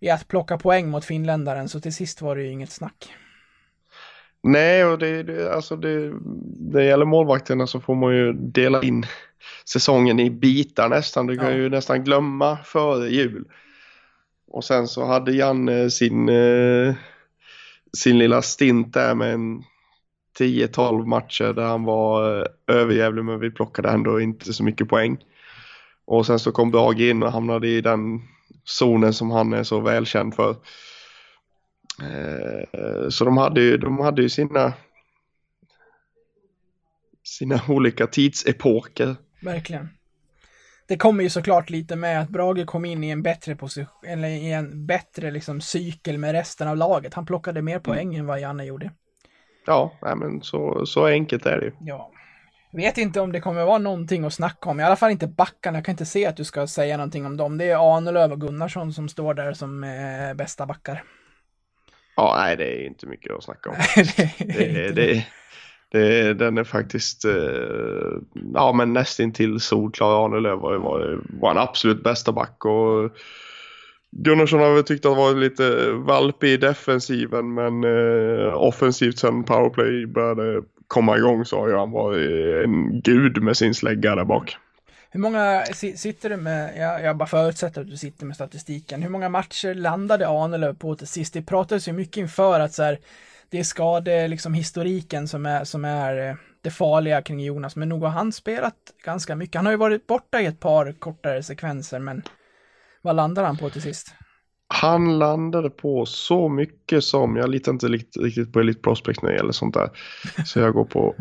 [0.00, 3.12] i att plocka poäng mot finländaren, så till sist var det ju inget snack.
[4.42, 6.12] Nej, och det, det, alltså det,
[6.72, 9.06] det gäller målvakterna så får man ju dela in
[9.64, 11.26] säsongen i bitar nästan.
[11.26, 11.52] Du kan Ja.
[11.56, 13.44] ju nästan glömma före jul.
[14.46, 16.94] Och sen så hade Janne sin, eh,
[17.96, 19.62] sin lilla stint där med en
[20.38, 22.44] 10-12 matcher där han var eh,
[22.76, 25.18] överjävlig men vi plockade ändå inte så mycket poäng.
[26.04, 28.20] Och sen så kom Brage in och hamnade i den
[28.64, 30.50] zonen som han är så välkänd för.
[32.02, 34.72] Eh, Så de hade ju, de hade ju sina
[37.22, 39.16] sina olika tidsepoker.
[39.42, 39.88] Verkligen.
[40.88, 44.28] Det kommer ju såklart lite med att Brage kom in i en bättre position, eller
[44.28, 47.14] i en bättre liksom cykel med resten av laget.
[47.14, 48.90] Han plockade mer poäng än vad Janne gjorde.
[49.66, 51.72] Ja, nej, men så, så enkelt är det ju.
[51.80, 52.12] Ja.
[52.70, 55.78] Vet inte om det kommer vara någonting att snacka om, i alla fall inte backarna.
[55.78, 57.58] Jag kan inte se att du ska säga någonting om dem.
[57.58, 61.02] Det är Ahnelöv och Gunnarsson som står där som eh, bästa backar.
[62.16, 63.76] Ja, nej, det är inte mycket att snacka om.
[64.38, 65.24] Det är Det, det,
[65.90, 67.32] det, den är faktiskt eh,
[68.54, 70.24] ja, men nästintill solklar.
[70.24, 72.64] Arnelöv var, var, var en absolut bästa back.
[72.64, 73.12] Och
[74.10, 80.06] Gunnarsson har väl tyckt att var lite valpig i defensiven men eh, offensivt sen powerplay
[80.06, 84.56] började komma igång så har ju han varit en gud med sin slägga där bak.
[85.10, 89.10] Hur många sitter du med, jag, jag bara förutsätter att du sitter med statistiken, hur
[89.10, 91.34] många matcher landade Ahnelöv på till sist?
[91.34, 92.98] Det pratades ju mycket inför att så här,
[93.50, 97.88] det är skade, liksom historiken som är, som är eh, det farliga kring Jonas, men
[97.88, 98.74] nog har han spelat
[99.04, 99.56] ganska mycket.
[99.56, 102.22] Han har ju varit borta i ett par kortare sekvenser, men
[103.02, 104.14] vad landar han på till sist?
[104.68, 109.30] Han landade på så mycket som, jag litar inte rikt- riktigt på Elite Prospect när
[109.30, 109.90] det gäller sånt där.
[110.46, 111.14] Så jag går på,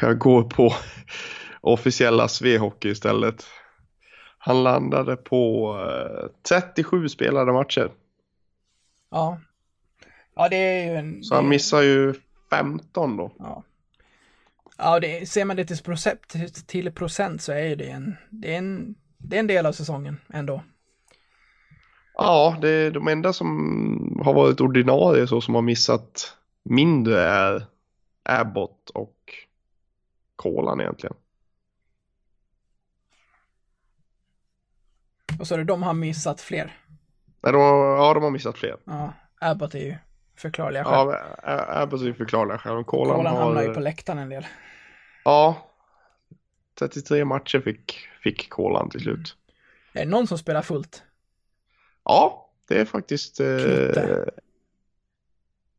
[0.00, 0.72] jag går på
[1.60, 3.46] officiella Svehockey istället.
[4.38, 7.90] Han landade på eh, 37 spelade matcher.
[9.10, 9.40] Ja.
[10.36, 11.24] Ja, det är ju en...
[11.24, 12.14] Så han missar ju
[12.50, 13.32] 15 då.
[13.38, 13.64] Ja.
[14.78, 16.34] Ja, det, ser man det till procent,
[16.66, 20.16] till procent så är det en, det är en, det är en del av säsongen
[20.32, 20.62] ändå.
[22.20, 27.66] Ja, det är de enda som har varit ordinarie så som har missat mindre är
[28.22, 29.14] Abbott och
[30.36, 31.16] Kolan egentligen.
[35.40, 36.76] Och så är det de har missat fler.
[37.42, 38.76] Nej, de, har- ja, de har missat fler.
[38.84, 39.96] Ja, Abbott är ju
[40.36, 40.92] förklarliga skäl.
[41.42, 42.84] Ja, Abbott är ju förklarliga själv.
[42.84, 43.74] Kolan, Kolan hamnar ju har...
[43.74, 44.46] på läktaren en del.
[45.24, 45.56] Ja.
[46.78, 49.36] 33 matcher fick, fick Kolan till slut.
[49.92, 51.02] Är det någon som spelar fullt?
[52.08, 53.46] Ja, det är faktiskt eh,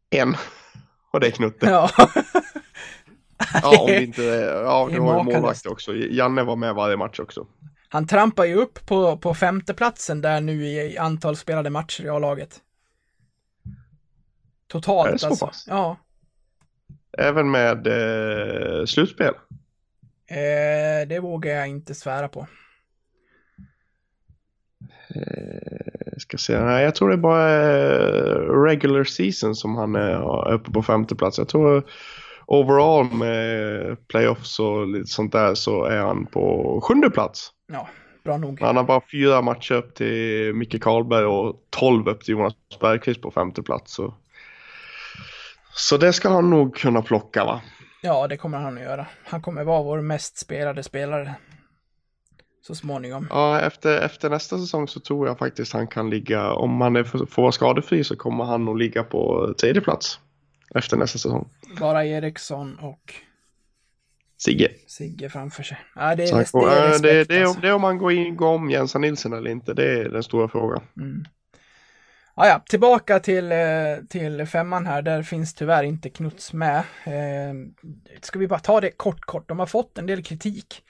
[0.09, 0.35] en.
[1.11, 1.65] Och det är Knutte.
[1.65, 1.89] Ja.
[3.53, 5.95] Ja, om det inte ja, Det har ju målvakt också.
[5.95, 7.47] Janne var med varje match också.
[7.89, 12.59] Han trampar ju upp på, på femteplatsen där nu i antal spelade matcher i A-laget.
[14.67, 15.45] Totalt Är det så alltså.
[15.45, 15.65] pass?
[15.67, 15.97] Ja.
[17.17, 19.33] Även med eh, slutspel.
[20.27, 22.47] Eh, det vågar jag inte svära på.
[26.05, 26.59] Jag ska se.
[26.59, 31.15] Nej, jag tror det är bara eh, regular season som han är uppe på femte
[31.15, 31.37] plats.
[31.37, 31.83] Jag tror
[32.45, 37.51] overall med playoffs och lite sånt där så är han på sjunde plats.
[37.71, 37.87] Ja,
[38.23, 38.61] bra nog.
[38.61, 43.21] Han har bara fyra matcher upp till Micke Karlberg och tolv upp till Jonas Bergqvist
[43.21, 43.93] på femte plats.
[43.93, 44.13] Så,
[45.73, 47.61] så det ska han nog kunna plocka va?
[48.01, 49.05] Ja, det kommer han att göra.
[49.23, 51.35] Han kommer vara vår mest spelade spelare.
[52.69, 53.27] Så småningom.
[53.29, 57.03] Ja, efter, efter nästa säsong så tror jag faktiskt han kan ligga, om han är,
[57.03, 60.19] får vara skadefri så kommer han nog ligga på tredje plats
[60.75, 61.49] efter nästa säsong.
[61.79, 63.13] Bara Eriksson och
[64.37, 64.71] Sigge.
[64.87, 65.77] Sigge framför sig.
[65.95, 67.61] Ja, det, är, det, får, är äh, respekt det, det, alltså.
[67.61, 70.23] det är om man går, in, går om Jensa Nilsson eller inte, det är den
[70.23, 70.81] stora frågan.
[70.97, 71.25] Mm.
[72.35, 73.57] Ja, ja, tillbaka till, eh,
[74.09, 75.01] till femman här.
[75.01, 76.77] Där finns tyvärr inte Knuts med.
[77.03, 77.53] Eh,
[78.21, 79.47] ska vi bara ta det kort, kort.
[79.47, 80.83] De har fått en del kritik.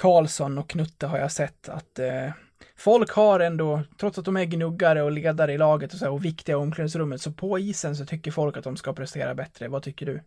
[0.00, 2.32] Karlsson och Knutte har jag sett att eh,
[2.76, 6.12] folk har ändå, trots att de är gnuggare och ledare i laget och, så här,
[6.12, 9.68] och viktiga i omklädningsrummet, så på isen så tycker folk att de ska prestera bättre.
[9.68, 10.22] Vad tycker du?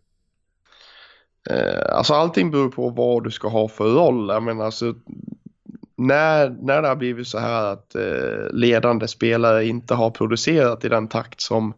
[1.50, 4.28] Eh, alltså allting beror på vad du ska ha för roll.
[4.28, 4.94] Jag menar, alltså,
[5.96, 10.88] när, när det har blivit så här att eh, ledande spelare inte har producerat i
[10.88, 11.74] den takt som,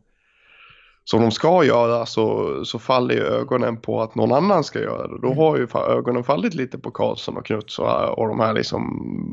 [1.11, 5.07] som de ska göra så, så faller ju ögonen på att någon annan ska göra
[5.09, 5.19] det.
[5.21, 5.39] Då Mm.
[5.39, 8.83] har ju ögonen fallit lite på Karlsson och Knuts och, och de här liksom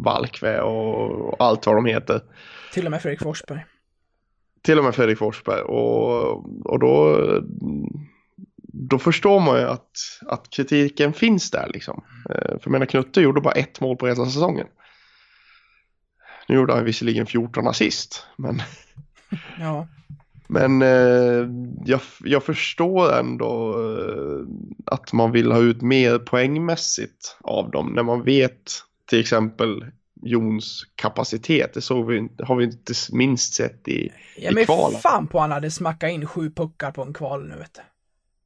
[0.05, 2.21] Valkve och, och allt vad de heter.
[2.73, 3.65] Till och med Fredrik Forsberg.
[4.63, 5.61] Till och med Fredrik Forsberg.
[5.61, 7.19] Och, och då,
[8.73, 9.91] då förstår man ju att,
[10.27, 12.03] att kritiken finns där liksom.
[12.29, 14.67] Eh, För jag menar Knutte gjorde bara ett mål på hela säsongen.
[16.47, 18.27] Nu gjorde han visserligen 14 assist.
[18.37, 18.61] Men,
[19.59, 19.87] Ja,
[20.53, 21.49] men eh,
[21.85, 24.45] jag, jag förstår ändå eh,
[24.85, 27.93] att man vill ha ut mer poängmässigt av dem.
[27.95, 28.71] När man vet
[29.09, 29.85] till exempel
[30.25, 31.73] Jons kapacitet.
[31.73, 34.99] Det såg vi, har vi inte minst sett i, ja i kvalen.
[34.99, 37.81] fan på han hade smackat in sju puckar på en kval nu vet du.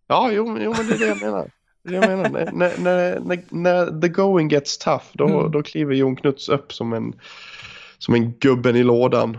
[0.07, 1.51] Ja, jo, jo men det är det jag menar.
[1.83, 2.29] Det jag menar.
[2.29, 5.51] När, när, när, när the going gets tough, då, Mm.
[5.51, 7.13] då kliver Jon Knuts upp som en,
[7.97, 9.37] som en gubben i lådan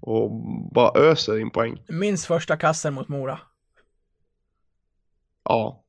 [0.00, 0.30] och
[0.74, 1.82] bara öser in poäng.
[1.88, 3.38] Minst första kassen mot Mora.
[5.44, 5.84] Ja,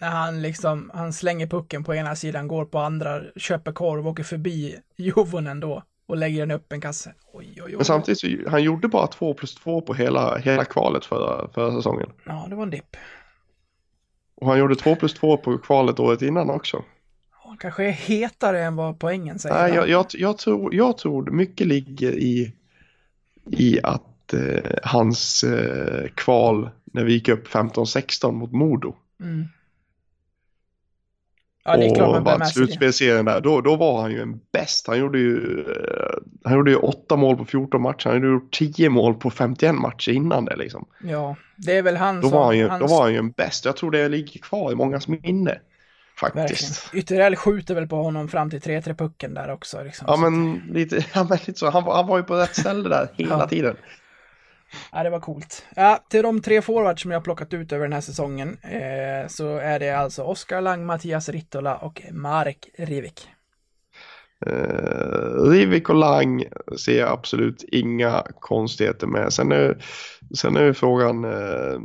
[0.00, 4.22] När han liksom, han slänger pucken på ena sidan, går på andra, köper korv, åker
[4.24, 7.14] förbi Jovonen då och lägger den upp en kasse.
[7.32, 7.76] Oj, oj, oj.
[7.76, 11.72] men samtidigt så han gjorde bara 2 plus 2 på hela, hela kvalet förra, förra
[11.76, 12.10] säsongen.
[12.26, 12.96] Ja, det var en dipp.
[14.34, 16.84] Och han gjorde 2 plus 2 på kvalet året innan också.
[17.30, 19.54] Han kanske är hetare än vad poängen säger.
[19.54, 22.54] Nej, jag, jag, jag, tror, jag tror mycket ligger i,
[23.50, 28.94] i att eh, hans eh, kval när vi gick upp 15-16 mot Modo.
[29.20, 29.44] Mm.
[31.64, 34.40] Ja, det är klart man bär med slutspelserien där, då, då var han ju en
[34.52, 34.86] bäst.
[34.86, 38.08] Han gjorde ju, eh, han gjorde ju 8 mål på 14 matcher.
[38.08, 40.86] Han hade gjort 10 mål på 51 matcher innan det liksom.
[41.04, 42.38] Ja, det är väl han Då som...
[42.38, 43.64] var han ju, hans- då var han ju en bäst.
[43.64, 45.58] Jag tror det ligger kvar i mångas minne.
[46.22, 46.48] Verkligen.
[46.48, 46.94] Faktiskt.
[46.94, 49.82] Ytterell skjuter väl på honom fram till 3-3 pucken där också.
[49.82, 50.04] Liksom.
[50.10, 51.70] Ja men lite, ja, men lite så.
[51.70, 53.48] Han, var- han var ju på rätt ställe där hela Ja.
[53.48, 53.76] tiden.
[54.92, 55.64] Ja, det var coolt.
[55.76, 59.28] Ja, till de tre forwards som jag har plockat ut över den här säsongen eh,
[59.28, 63.28] så är det alltså Oskar Lang, Mattias Rittola och Marek Rivik.
[64.46, 66.44] Uh, Rivik och Lang
[66.78, 69.32] ser jag absolut inga konstigheter med.
[69.32, 69.84] Sen är,
[70.34, 71.80] sen är ju frågan, uh,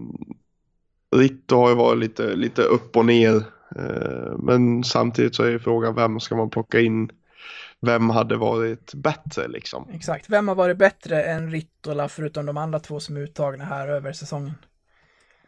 [1.15, 3.43] Ritto har ju varit lite, lite upp och ner.
[3.75, 7.11] Eh, men samtidigt så är ju frågan vem ska man plocka in?
[7.81, 9.87] Vem hade varit bättre liksom?
[9.93, 10.29] Exakt.
[10.29, 14.13] Vem har varit bättre än Rittola förutom de andra två som är uttagna här över
[14.13, 14.53] säsongen?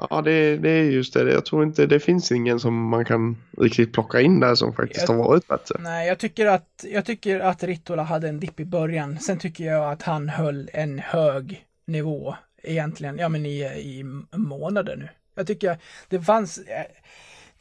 [0.09, 1.31] Ja det, det är just det.
[1.33, 5.09] Jag tror inte det finns ingen som man kan riktigt plocka in där som faktiskt
[5.09, 5.75] Jag- har varit bättre.
[5.79, 9.19] Nej, jag tycker att, jag tycker att Rittola hade en dipp i början.
[9.19, 14.03] Sen tycker jag att han höll en hög nivå egentligen, ja men i, i
[14.37, 15.09] månader nu.
[15.35, 15.77] Jag tycker
[16.09, 16.85] det fanns eh,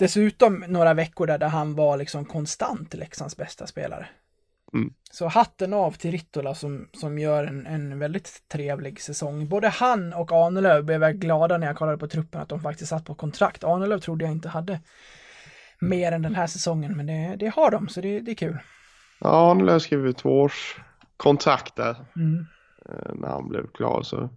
[0.00, 4.08] dessutom några veckor där, där han var liksom konstant Leksands bästa spelare.
[4.74, 4.92] Mm.
[5.10, 9.48] Så hatten av till Rittola som, som gör en, en väldigt trevlig säsong.
[9.48, 12.88] Både han och Ahnelöv blev jag glada när jag kollade på truppen att de faktiskt
[12.90, 13.64] satt på kontrakt.
[13.64, 14.80] Ahnelöv trodde jag inte hade
[15.80, 18.58] mer än den här säsongen, men det, det har de, så det, det är kul.
[19.20, 20.76] Ja, har skrivit två års
[21.16, 22.46] kontrakt där Mm.
[22.88, 24.02] eh, när han blev klar.
[24.02, 24.30] Så.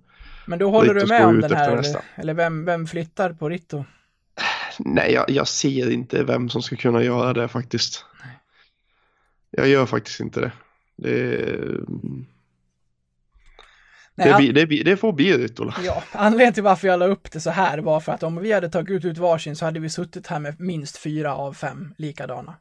[0.48, 3.50] Men då håller Ritto du med om den här, eller, eller vem, vem flyttar på
[3.50, 3.86] Ritto?
[4.80, 8.06] Nej, jag, jag ser inte vem som ska kunna göra det faktiskt.
[9.52, 10.52] Jag gör faktiskt inte det.
[10.96, 11.46] Det,
[14.16, 15.76] Nej, det, an- det, det får bli Rittola.
[15.84, 18.52] Ja, anledningen till varför jag la upp det så här var för att om vi
[18.52, 22.56] hade tagit ut varsin så hade vi suttit här med minst fyra av fem likadana.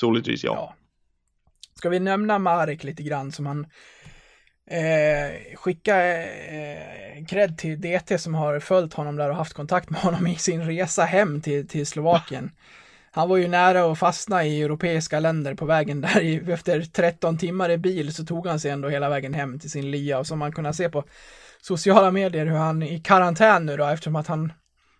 [0.00, 0.52] Troligtvis ja.
[0.54, 0.74] Ja.
[1.74, 3.66] Ska vi nämna Marek lite grann som han
[4.70, 10.00] eh, skicka eh, cred till DT som har följt honom där och haft kontakt med
[10.00, 12.50] honom i sin resa hem till, till Slovakien.
[13.10, 16.20] Han var ju nära att fastna i europeiska länder på vägen där.
[16.20, 19.70] I, efter 13 timmar i bil så tog han sig ändå hela vägen hem till
[19.70, 21.04] sin lya och som man kunnat se på
[21.60, 24.52] sociala medier hur han är i karantän nu då eftersom att han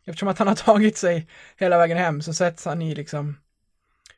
[0.06, 3.36] eftersom att han har tagit sig hela vägen hem så sätts han i liksom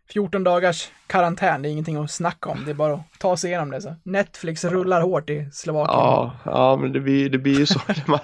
[0.09, 3.51] 14 dagars karantän, det är ingenting att snacka om, det är bara att ta sig
[3.51, 3.81] igenom det.
[3.81, 3.95] Så.
[4.03, 5.99] Netflix rullar hårt i Slovakien.
[5.99, 8.21] Ja, ja men det blir, det blir ju så när man,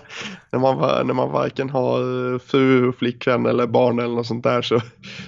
[0.50, 4.62] när, man, när man varken har eh, fru, flickvän eller barn eller något sånt där
[4.62, 4.80] så,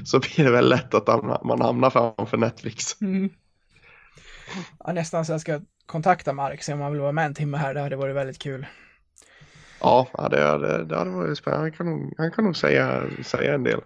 [0.05, 3.01] så blir det väl lätt att man, hamnar framför Netflix.
[3.01, 3.31] Mm.
[4.85, 7.57] Ja, nästan så jag ska kontakta Mark, se om han vill vara med en timme
[7.57, 8.67] här, det hade varit väldigt kul.
[9.81, 11.65] Ja, ja, det, hade, det hade varit spännande.
[11.65, 13.81] Han kan nog, han kan nog säga, säga en del.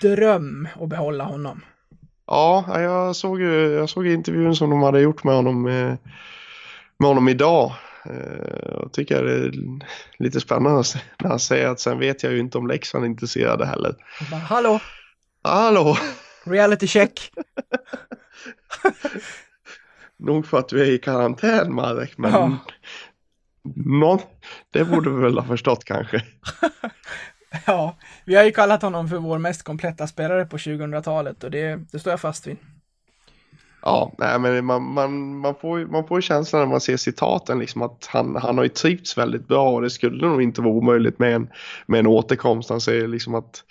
[0.00, 1.60] Dröm att behålla honom.
[2.30, 5.94] Ja, jag såg jag såg intervjun som de hade gjort med honom, eh,
[6.98, 7.72] med honom idag.
[8.04, 9.52] Eh, Jag tycker det är
[10.18, 10.82] lite spännande
[11.22, 13.94] när han säger att sen vet jag ju inte om Leksand är intresserade heller.
[14.30, 14.80] Bara, Hallå,
[15.42, 15.96] Hallå!
[16.44, 17.30] reality check.
[20.18, 22.56] Nog för att du är i karantän Marek, men Ja.
[23.74, 24.18] någon,
[24.70, 26.20] det borde vi väl ha förstått kanske.
[27.66, 31.76] Ja, vi har ju kallat honom för vår mest kompletta spelare på 2000-talet och det,
[31.92, 32.56] det står jag fast vid.
[33.82, 36.96] Ja, nej, men man, man, man, får, ju- man får ju känslan när man ser
[36.96, 40.62] citaten liksom att han, han har ju trivts väldigt bra och det skulle nog inte
[40.62, 41.48] vara omöjligt med en,
[41.86, 42.70] med en återkomst.
[42.70, 43.64] Han säger liksom att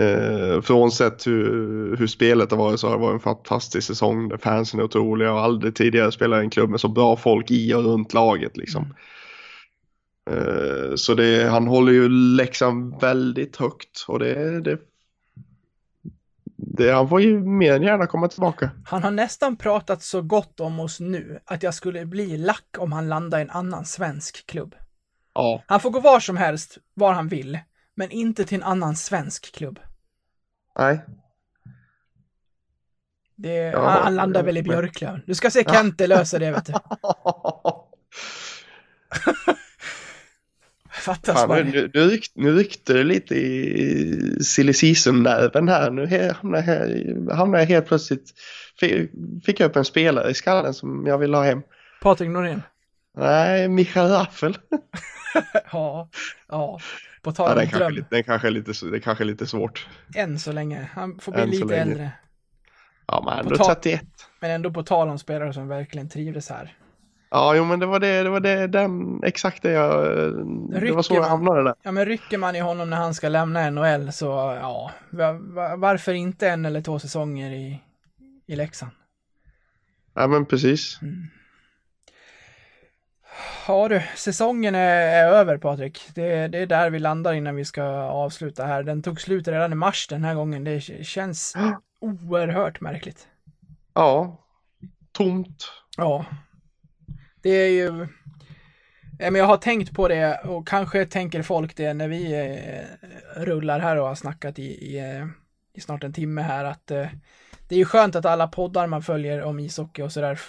[0.00, 4.36] eh, frånsett hur, hur spelet har varit så har det varit en fantastisk säsong där
[4.38, 7.74] fansen är otroliga och aldrig tidigare spelat i en klubb med så bra folk i
[7.74, 8.82] och runt laget liksom.
[8.82, 8.94] Eh,
[10.96, 14.78] så det, han håller ju Leksand väldigt högt och det, det,
[16.56, 18.70] det, han får ju mer än gärna komma tillbaka.
[18.84, 22.92] Han har nästan pratat så gott om oss nu att jag skulle bli lack om
[22.92, 24.74] han landar i en annan svensk klubb.
[25.34, 27.58] Ja, Han får gå var som helst, var han vill,
[27.94, 29.80] men inte till en annan svensk klubb.
[30.78, 31.00] nej.
[33.40, 35.22] Det, Ja, han, han landar väl i Björklöven.
[35.26, 36.72] Du ska se Kente lösa det, vet du.
[40.98, 41.62] Fattas Fan, bara.
[41.62, 45.90] nu, nu, rykt, nu ryckte det lite i silly season-nerven här.
[45.90, 46.06] Nu
[47.32, 48.30] hamnar jag, helt plötsligt...
[48.80, 49.10] Fick,
[49.60, 51.62] jag upp en spelare i skallen som jag vill ha hem.
[52.02, 52.62] Patrik Norén.
[53.16, 54.58] Nej, Mikael Raffel.
[55.72, 56.08] Ja,
[56.48, 56.78] ja.
[57.22, 57.92] På Ja, tal om den, kanske, är dröm.
[57.94, 59.86] lite- den kanske är lite, det kanske är lite svårt.
[60.14, 60.88] Än så länge.
[60.94, 62.10] Han får bli Än lite äldre.
[63.06, 64.00] Ja, men ändå tal- 31.
[64.40, 66.76] Men ändå på tal om spelare som verkligen trivdes här.
[67.30, 70.06] Ja, jo, men det var det, det var det, den, exakt det jag...
[70.80, 71.74] Det var så jag hamnade där.
[71.82, 74.26] Ja, men rycker man i honom när han ska lämna NHL så,
[74.60, 77.82] ja, va- va- varför inte en eller två säsonger i,
[78.46, 78.92] i Leksand?
[80.14, 81.00] Ja, men precis.
[83.66, 86.00] Ja du, säsongen är, är över Patrik.
[86.14, 88.82] Det, det är där vi landar innan vi ska avsluta här.
[88.82, 90.64] Den tog slut redan i mars den här gången.
[90.64, 91.54] Det känns
[92.00, 93.28] oerhört märkligt.
[93.94, 94.36] Ja,
[95.12, 95.72] tomt.
[95.96, 96.24] Ja.
[97.48, 98.06] Det är ju...
[99.18, 103.80] Men jag har tänkt på det och kanske tänker folk det när vi eh, rullar
[103.80, 105.26] här och har snackat i, i, eh,
[105.74, 107.06] i snart en timme här att eh,
[107.68, 110.40] det är ju skönt att alla poddar man följer om ishockey och sådär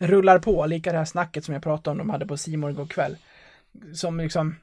[0.00, 0.66] rullar på.
[0.66, 3.16] Lika det här snacket som jag pratade om de hade på Simon igår kväll.
[3.94, 4.56] Som liksom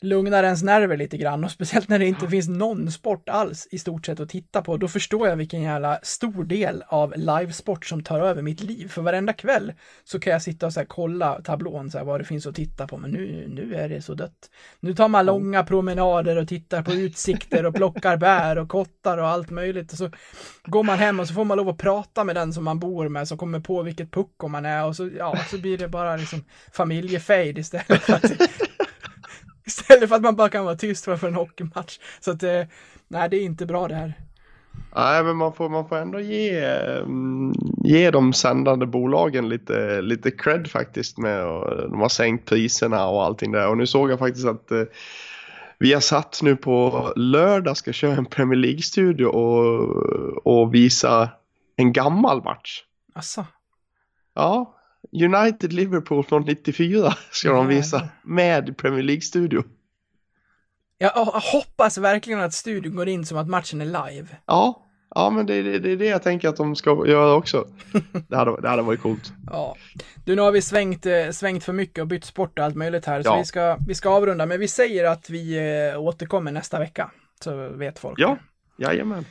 [0.00, 3.78] lugnar ens nerver lite grann och speciellt när det inte finns någon sport alls i
[3.78, 4.76] stort sett att titta på.
[4.76, 8.88] Då förstår jag vilken jävla stor del av livesport som tar över mitt liv.
[8.88, 9.72] För varenda kväll
[10.04, 12.86] så kan jag sitta och så kolla tablån så här, vad det finns att titta
[12.86, 12.96] på.
[12.96, 14.50] Men nu, nu är det så dött.
[14.80, 19.28] Nu tar man långa promenader och tittar på utsikter och plockar bär och kottar och
[19.28, 19.92] allt möjligt.
[19.92, 20.10] Och så
[20.64, 23.08] går man hem och så får man lov att prata med den som man bor
[23.08, 26.16] med som kommer på vilket pucko man är och så, ja, så blir det bara
[26.16, 28.06] liksom familjefejd istället
[29.66, 31.98] Istället för att man bara kan vara tyst för en hockeymatch.
[32.20, 32.62] Så att, eh,
[33.08, 34.14] nej det är inte bra det här.
[34.96, 37.52] Nej, men man får, man får ändå ge, mm,
[37.84, 43.24] ge de sändande bolagen lite, lite cred faktiskt med och de har sänkt priserna och
[43.24, 43.68] allting där.
[43.68, 44.82] Och nu såg jag faktiskt att eh,
[45.78, 51.28] vi har satt nu på lördag ska köra en Premier League-studio och, och visa
[51.76, 52.82] en gammal match.
[53.14, 53.44] Asså,
[54.34, 54.75] Ja,
[55.12, 59.64] United-Liverpool från 94 ska de visa med Premier League-studio.
[60.98, 64.26] jag, jag hoppas verkligen att studion går in som att matchen är live.
[64.46, 64.82] Ja,
[65.14, 67.64] ja men det, det, det är det jag tänker att de ska göra också.
[68.28, 69.32] Det hade, det hade varit coolt.
[69.50, 69.76] Ja.
[70.24, 73.06] Du, nu har vi svängt, eh, svängt för mycket och bytt sport och allt möjligt
[73.06, 73.22] här.
[73.22, 73.36] Så Ja.
[73.38, 75.56] vi, ska, vi ska avrunda, men vi säger att vi
[75.92, 77.10] eh, återkommer nästa vecka.
[77.44, 78.18] Så vet folk.
[78.20, 78.38] Ja,
[78.76, 79.24] jajamän.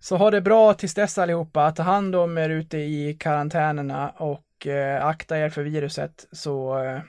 [0.00, 1.70] Så ha det bra tills dess allihopa.
[1.72, 7.00] Ta hand om er ute i karantänerna och eh, akta er för viruset så, eh,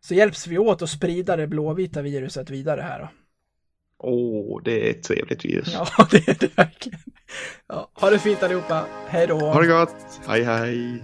[0.00, 3.08] så hjälps vi åt att sprida det blåvita viruset vidare här då.
[3.98, 5.72] Åh, det är ett trevligt virus.
[5.72, 7.00] Ja, det är det verkligen.
[7.68, 8.84] Ja, ha det fint allihopa.
[9.08, 9.38] Hej då.
[9.38, 9.96] Ha det gott.
[10.26, 11.00] Hej hej.